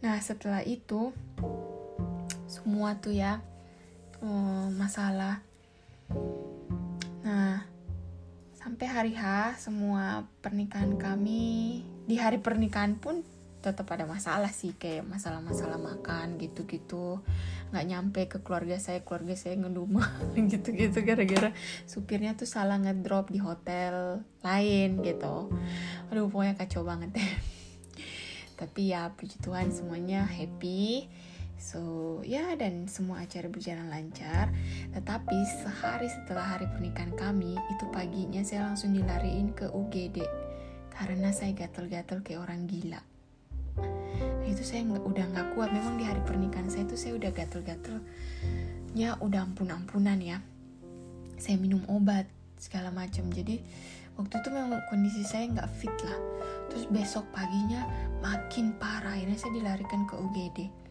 Nah 0.00 0.16
setelah 0.24 0.64
itu 0.64 1.12
semua 2.48 2.96
tuh 2.96 3.12
ya 3.12 3.44
um, 4.24 4.72
masalah 4.72 5.44
sampai 8.68 8.84
hari 8.84 9.12
H 9.16 9.56
semua 9.64 10.28
pernikahan 10.44 11.00
kami 11.00 11.80
di 12.04 12.20
hari 12.20 12.36
pernikahan 12.36 13.00
pun 13.00 13.24
tetap 13.64 13.88
ada 13.96 14.04
masalah 14.04 14.52
sih 14.52 14.76
kayak 14.76 15.08
masalah-masalah 15.08 15.80
makan 15.80 16.36
gitu-gitu. 16.36 17.24
Nggak 17.72 17.86
nyampe 17.88 18.20
ke 18.28 18.44
keluarga 18.44 18.76
saya 18.76 19.00
keluarga 19.00 19.40
saya 19.40 19.56
ngedumel 19.56 20.04
gitu-gitu 20.52 21.00
gara-gara 21.00 21.56
supirnya 21.88 22.36
tuh 22.36 22.44
salah 22.44 22.76
ngedrop 22.76 23.32
di 23.32 23.40
hotel 23.40 24.20
lain 24.44 25.00
gitu. 25.00 25.48
Aduh 26.12 26.28
pokoknya 26.28 26.60
kacau 26.60 26.84
banget. 26.84 27.16
Deh 27.16 27.32
tapi 28.60 28.92
ya 28.92 29.16
puji 29.16 29.40
Tuhan 29.40 29.72
semuanya 29.72 30.28
happy 30.28 31.08
So 31.58 31.82
ya 32.22 32.54
dan 32.54 32.86
semua 32.86 33.26
acara 33.26 33.50
berjalan 33.50 33.90
lancar. 33.90 34.54
Tetapi 34.94 35.38
sehari 35.66 36.06
setelah 36.06 36.56
hari 36.56 36.70
pernikahan 36.70 37.12
kami 37.18 37.58
Itu 37.74 37.90
paginya 37.90 38.40
saya 38.46 38.70
langsung 38.70 38.94
dilariin 38.94 39.52
ke 39.52 39.66
UGD 39.68 40.22
Karena 40.94 41.34
saya 41.34 41.52
gatel-gatel 41.52 42.22
kayak 42.22 42.46
orang 42.46 42.70
gila. 42.70 43.02
Itu 44.46 44.62
saya 44.62 44.86
udah 44.86 45.24
nggak 45.34 45.48
kuat. 45.58 45.70
Memang 45.74 45.98
di 45.98 46.06
hari 46.06 46.22
pernikahan 46.22 46.70
saya 46.70 46.86
itu 46.86 46.96
saya 46.98 47.12
udah 47.18 47.30
gatel-gatel 47.34 47.98
ya 48.96 49.14
udah 49.20 49.46
ampun-ampunan 49.46 50.18
ya. 50.18 50.42
Saya 51.38 51.54
minum 51.60 51.82
obat 51.86 52.26
segala 52.58 52.90
macam. 52.90 53.30
Jadi 53.30 53.62
waktu 54.18 54.34
itu 54.42 54.48
memang 54.50 54.82
kondisi 54.90 55.22
saya 55.22 55.46
nggak 55.54 55.70
fit 55.78 55.94
lah. 56.02 56.18
Terus 56.74 56.90
besok 56.90 57.30
paginya 57.30 57.86
makin 58.18 58.74
parah. 58.74 59.14
Akhirnya 59.14 59.38
saya 59.38 59.54
dilarikan 59.54 60.02
ke 60.10 60.18
UGD 60.18 60.87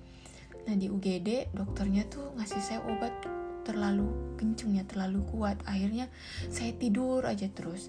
nah 0.68 0.76
di 0.76 0.92
UGD 0.92 1.56
dokternya 1.56 2.12
tuh 2.12 2.36
ngasih 2.36 2.60
saya 2.60 2.80
obat 2.84 3.16
terlalu 3.64 4.36
kenceng 4.36 4.76
ya 4.76 4.84
terlalu 4.84 5.24
kuat 5.32 5.60
akhirnya 5.64 6.12
saya 6.52 6.76
tidur 6.76 7.24
aja 7.24 7.48
terus 7.52 7.88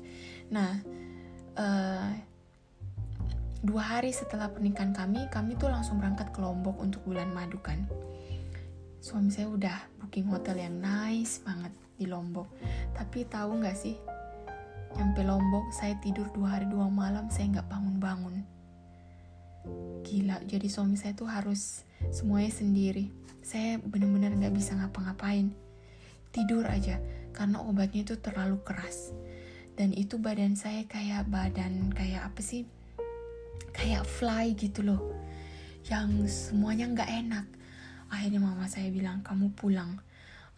nah 0.51 0.79
uh, 1.59 2.11
dua 3.59 3.83
hari 3.83 4.15
setelah 4.15 4.47
pernikahan 4.55 4.95
kami, 4.95 5.27
kami 5.35 5.59
tuh 5.59 5.67
langsung 5.67 5.99
berangkat 5.99 6.31
ke 6.31 6.39
Lombok 6.39 6.79
untuk 6.79 7.03
bulan 7.03 7.35
madu 7.35 7.59
kan. 7.59 7.91
Suami 9.03 9.31
saya 9.35 9.51
udah 9.51 9.77
booking 9.99 10.31
hotel 10.31 10.63
yang 10.63 10.79
nice 10.79 11.43
banget 11.43 11.75
di 11.99 12.07
Lombok. 12.07 12.47
Tapi 12.95 13.27
tahu 13.27 13.59
nggak 13.63 13.75
sih, 13.75 13.99
nyampe 14.95 15.27
Lombok 15.27 15.75
saya 15.75 15.99
tidur 15.99 16.31
dua 16.31 16.59
hari 16.59 16.71
dua 16.71 16.87
malam 16.87 17.27
saya 17.31 17.59
nggak 17.59 17.67
bangun-bangun. 17.67 18.47
Gila, 20.07 20.39
jadi 20.47 20.67
suami 20.71 20.95
saya 20.95 21.19
tuh 21.19 21.27
harus 21.27 21.83
semuanya 22.11 22.53
sendiri. 22.53 23.11
Saya 23.43 23.81
bener-bener 23.81 24.35
nggak 24.37 24.55
bisa 24.55 24.77
ngapa-ngapain. 24.77 25.51
Tidur 26.31 26.69
aja, 26.69 27.01
karena 27.33 27.65
obatnya 27.65 28.05
itu 28.05 28.21
terlalu 28.21 28.61
keras. 28.63 29.17
Dan 29.79 29.95
itu 29.95 30.19
badan 30.19 30.59
saya 30.59 30.85
kayak 30.91 31.31
badan 31.31 31.95
kayak 31.95 32.29
apa 32.29 32.41
sih? 32.43 32.67
Kayak 33.71 34.05
fly 34.05 34.53
gitu 34.59 34.83
loh. 34.83 35.01
Yang 35.87 36.51
semuanya 36.51 36.91
nggak 36.91 37.11
enak. 37.27 37.47
Akhirnya 38.11 38.43
mama 38.43 38.67
saya 38.67 38.91
bilang 38.91 39.23
kamu 39.23 39.55
pulang. 39.55 40.03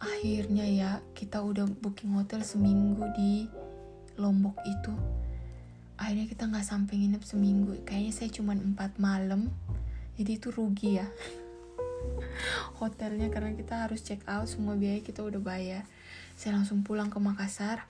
Akhirnya 0.01 0.65
ya 0.65 0.91
kita 1.13 1.45
udah 1.45 1.69
booking 1.69 2.17
hotel 2.17 2.41
seminggu 2.41 3.05
di 3.13 3.45
Lombok 4.17 4.57
itu. 4.65 4.93
Akhirnya 6.01 6.25
kita 6.25 6.49
nggak 6.49 6.65
sampai 6.65 6.93
nginep 7.05 7.21
seminggu. 7.21 7.77
Kayaknya 7.85 8.13
saya 8.17 8.29
cuma 8.33 8.57
empat 8.57 8.97
malam 8.97 9.53
jadi 10.21 10.37
itu 10.37 10.53
rugi 10.53 11.01
ya. 11.01 11.07
Hotelnya 12.79 13.33
karena 13.33 13.57
kita 13.57 13.89
harus 13.89 14.05
check 14.05 14.21
out 14.29 14.45
semua 14.45 14.77
biaya 14.77 15.01
kita 15.01 15.25
udah 15.25 15.41
bayar. 15.41 15.81
Saya 16.37 16.61
langsung 16.61 16.85
pulang 16.85 17.09
ke 17.09 17.17
Makassar. 17.17 17.89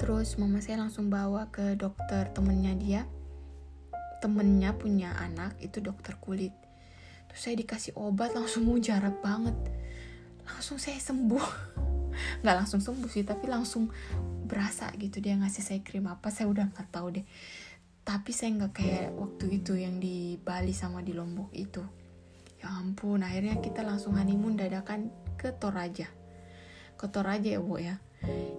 Terus 0.00 0.40
mama 0.40 0.64
saya 0.64 0.80
langsung 0.80 1.12
bawa 1.12 1.52
ke 1.52 1.76
dokter 1.76 2.32
temennya 2.32 2.72
dia. 2.80 3.02
Temennya 4.24 4.72
punya 4.72 5.12
anak 5.20 5.60
itu 5.60 5.84
dokter 5.84 6.16
kulit. 6.16 6.56
Terus 7.28 7.40
saya 7.44 7.60
dikasih 7.60 7.92
obat 8.00 8.32
langsung 8.32 8.64
mujarab 8.64 9.20
banget. 9.20 9.56
Langsung 10.48 10.80
saya 10.80 10.96
sembuh. 10.96 11.46
Nggak 12.40 12.56
langsung 12.56 12.80
sembuh 12.80 13.08
sih 13.12 13.24
tapi 13.28 13.52
langsung 13.52 13.92
berasa 14.48 14.92
gitu 15.00 15.20
dia 15.24 15.32
ngasih 15.40 15.64
saya 15.64 15.80
krim 15.80 16.04
apa 16.04 16.28
saya 16.28 16.44
udah 16.52 16.68
nggak 16.68 16.92
tahu 16.92 17.08
deh 17.16 17.24
tapi 18.02 18.34
saya 18.34 18.50
nggak 18.58 18.74
kayak 18.74 19.08
waktu 19.14 19.62
itu 19.62 19.78
yang 19.78 20.02
di 20.02 20.34
Bali 20.42 20.74
sama 20.74 21.06
di 21.06 21.14
Lombok 21.14 21.54
itu. 21.54 21.82
Ya 22.58 22.70
ampun 22.74 23.22
akhirnya 23.22 23.58
kita 23.62 23.86
langsung 23.86 24.18
honeymoon 24.18 24.58
dadakan 24.58 25.10
ke 25.38 25.54
Toraja. 25.54 26.10
Ke 26.98 27.06
Toraja 27.06 27.58
ya 27.58 27.62
bu 27.62 27.78
ya. 27.78 28.02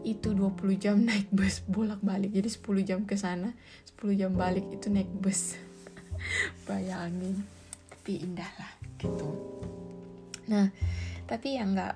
Itu 0.04 0.36
20 0.36 0.80
jam 0.80 1.00
naik 1.04 1.32
bus 1.32 1.64
bolak-balik. 1.68 2.32
Jadi 2.32 2.50
10 2.52 2.88
jam 2.88 3.00
ke 3.04 3.16
sana 3.20 3.52
10 4.00 4.20
jam 4.20 4.32
balik 4.32 4.64
itu 4.72 4.88
naik 4.88 5.12
bus. 5.12 5.60
Bayangin. 6.68 7.44
Tapi 7.92 8.24
indah 8.24 8.52
lah 8.60 8.72
gitu. 9.00 9.28
Nah 10.48 10.72
tapi 11.28 11.60
ya 11.60 11.68
nggak 11.68 11.96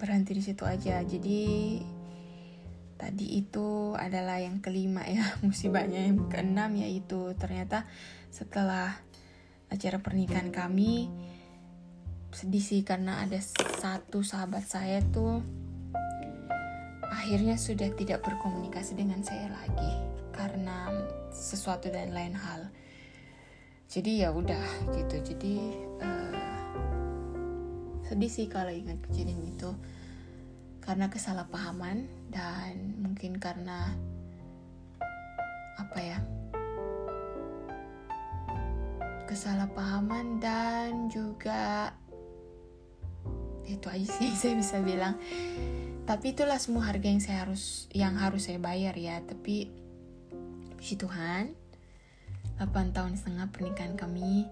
berhenti 0.00 0.32
di 0.36 0.42
situ 0.44 0.64
aja. 0.64 1.04
Jadi 1.04 1.40
tadi 2.96 3.40
itu 3.40 3.92
adalah 3.96 4.40
yang 4.40 4.64
kelima 4.64 5.04
ya 5.04 5.24
musibahnya 5.46 6.08
yang 6.08 6.28
keenam 6.32 6.72
yaitu 6.76 7.36
ternyata 7.36 7.84
setelah 8.32 8.96
acara 9.68 10.00
pernikahan 10.00 10.52
kami 10.52 11.08
sedih 12.36 12.60
sih 12.60 12.82
karena 12.84 13.24
ada 13.24 13.40
satu 13.40 14.20
sahabat 14.20 14.64
saya 14.68 15.00
tuh 15.08 15.40
akhirnya 17.08 17.56
sudah 17.56 17.88
tidak 17.96 18.20
berkomunikasi 18.20 18.92
dengan 18.98 19.24
saya 19.24 19.48
lagi 19.48 19.92
karena 20.36 20.92
sesuatu 21.32 21.88
dan 21.88 22.12
lain 22.12 22.36
hal. 22.36 22.68
Jadi 23.88 24.20
ya 24.20 24.34
udah 24.36 24.92
gitu. 24.94 25.16
Jadi 25.32 25.54
uh, 26.02 26.34
sedih 28.04 28.30
sih 28.30 28.46
kalau 28.52 28.70
ingat 28.70 29.00
kejadian 29.08 29.42
itu 29.48 29.72
karena 30.84 31.10
kesalahpahaman 31.10 32.06
dan 32.30 32.98
mungkin 33.00 33.38
karena 33.38 33.94
apa 35.76 35.98
ya 36.00 36.18
kesalahpahaman 39.26 40.38
dan 40.38 41.10
juga 41.10 41.92
itu 43.66 43.86
aja 43.90 44.06
sih 44.06 44.30
saya 44.38 44.54
bisa 44.54 44.78
bilang. 44.80 45.18
Tapi 46.06 46.38
itulah 46.38 46.56
semua 46.62 46.86
harga 46.86 47.10
yang 47.10 47.18
saya 47.18 47.42
harus 47.42 47.90
yang 47.90 48.14
harus 48.14 48.46
saya 48.46 48.62
bayar 48.62 48.94
ya. 48.94 49.18
Tapi 49.26 49.66
puji 50.78 50.94
Tuhan 51.02 51.50
8 52.62 52.94
tahun 52.94 53.18
setengah 53.18 53.50
pernikahan 53.50 53.98
kami 53.98 54.46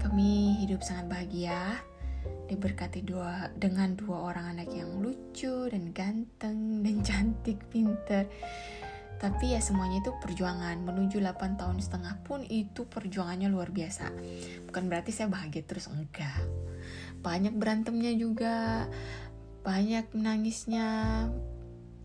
kami 0.00 0.62
hidup 0.64 0.80
sangat 0.80 1.10
bahagia 1.10 1.82
diberkati 2.44 3.00
dua 3.02 3.48
dengan 3.56 3.96
dua 3.96 4.30
orang 4.30 4.58
anak 4.58 4.68
yang 4.70 5.00
lucu 5.00 5.68
dan 5.70 5.90
ganteng 5.90 6.84
dan 6.84 6.96
cantik 7.08 7.58
pinter. 7.72 8.28
Tapi 9.18 9.56
ya 9.56 9.60
semuanya 9.62 10.04
itu 10.04 10.12
perjuangan. 10.20 10.84
Menuju 10.84 11.22
8 11.22 11.56
tahun 11.56 11.80
setengah 11.80 12.20
pun 12.26 12.44
itu 12.44 12.84
perjuangannya 12.84 13.48
luar 13.48 13.72
biasa. 13.72 14.12
Bukan 14.68 14.84
berarti 14.90 15.16
saya 15.16 15.32
bahagia 15.32 15.64
terus 15.64 15.88
enggak. 15.88 16.44
Banyak 17.24 17.56
berantemnya 17.56 18.12
juga 18.12 18.84
banyak 19.64 20.12
menangisnya 20.12 20.86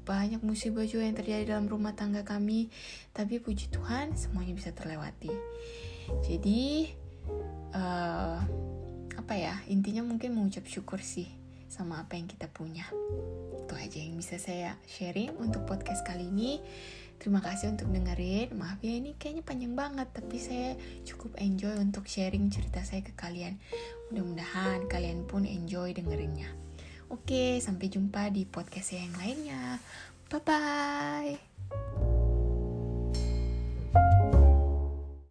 banyak 0.07 0.41
musibah 0.41 0.87
juga 0.87 1.05
yang 1.05 1.17
terjadi 1.19 1.43
dalam 1.53 1.67
rumah 1.67 1.91
tangga 1.91 2.23
kami. 2.23 2.71
Tapi 3.11 3.43
puji 3.43 3.67
Tuhan 3.67 4.15
semuanya 4.15 4.55
bisa 4.55 4.71
terlewati. 4.71 5.33
Jadi 6.23 6.87
uh, 7.75 8.39
apa 9.19 9.35
ya 9.35 9.55
intinya 9.67 10.01
mungkin 10.01 10.33
mengucap 10.33 10.63
syukur 10.63 11.03
sih 11.03 11.27
sama 11.67 12.01
apa 12.01 12.17
yang 12.17 12.25
kita 12.25 12.47
punya 12.49 12.87
itu 13.53 13.73
aja 13.75 13.99
yang 14.01 14.17
bisa 14.17 14.41
saya 14.41 14.79
sharing 14.89 15.35
untuk 15.37 15.67
podcast 15.67 16.01
kali 16.07 16.25
ini 16.31 16.63
Terima 17.19 17.43
kasih 17.43 17.75
untuk 17.75 17.91
dengerin. 17.91 18.55
Maaf 18.55 18.79
ya 18.79 18.95
ini 18.95 19.11
kayaknya 19.19 19.43
panjang 19.43 19.75
banget, 19.75 20.07
tapi 20.15 20.39
saya 20.39 20.79
cukup 21.03 21.35
enjoy 21.35 21.75
untuk 21.75 22.07
sharing 22.07 22.47
cerita 22.47 22.79
saya 22.87 23.03
ke 23.03 23.11
kalian. 23.11 23.59
Mudah-mudahan 24.09 24.87
kalian 24.87 25.27
pun 25.27 25.43
enjoy 25.43 25.91
dengerinnya. 25.91 26.47
Oke, 27.11 27.59
sampai 27.59 27.91
jumpa 27.91 28.31
di 28.31 28.47
podcast 28.47 28.95
saya 28.95 29.03
yang 29.03 29.19
lainnya. 29.19 29.83
Bye 30.31 30.41
bye. 30.47 32.18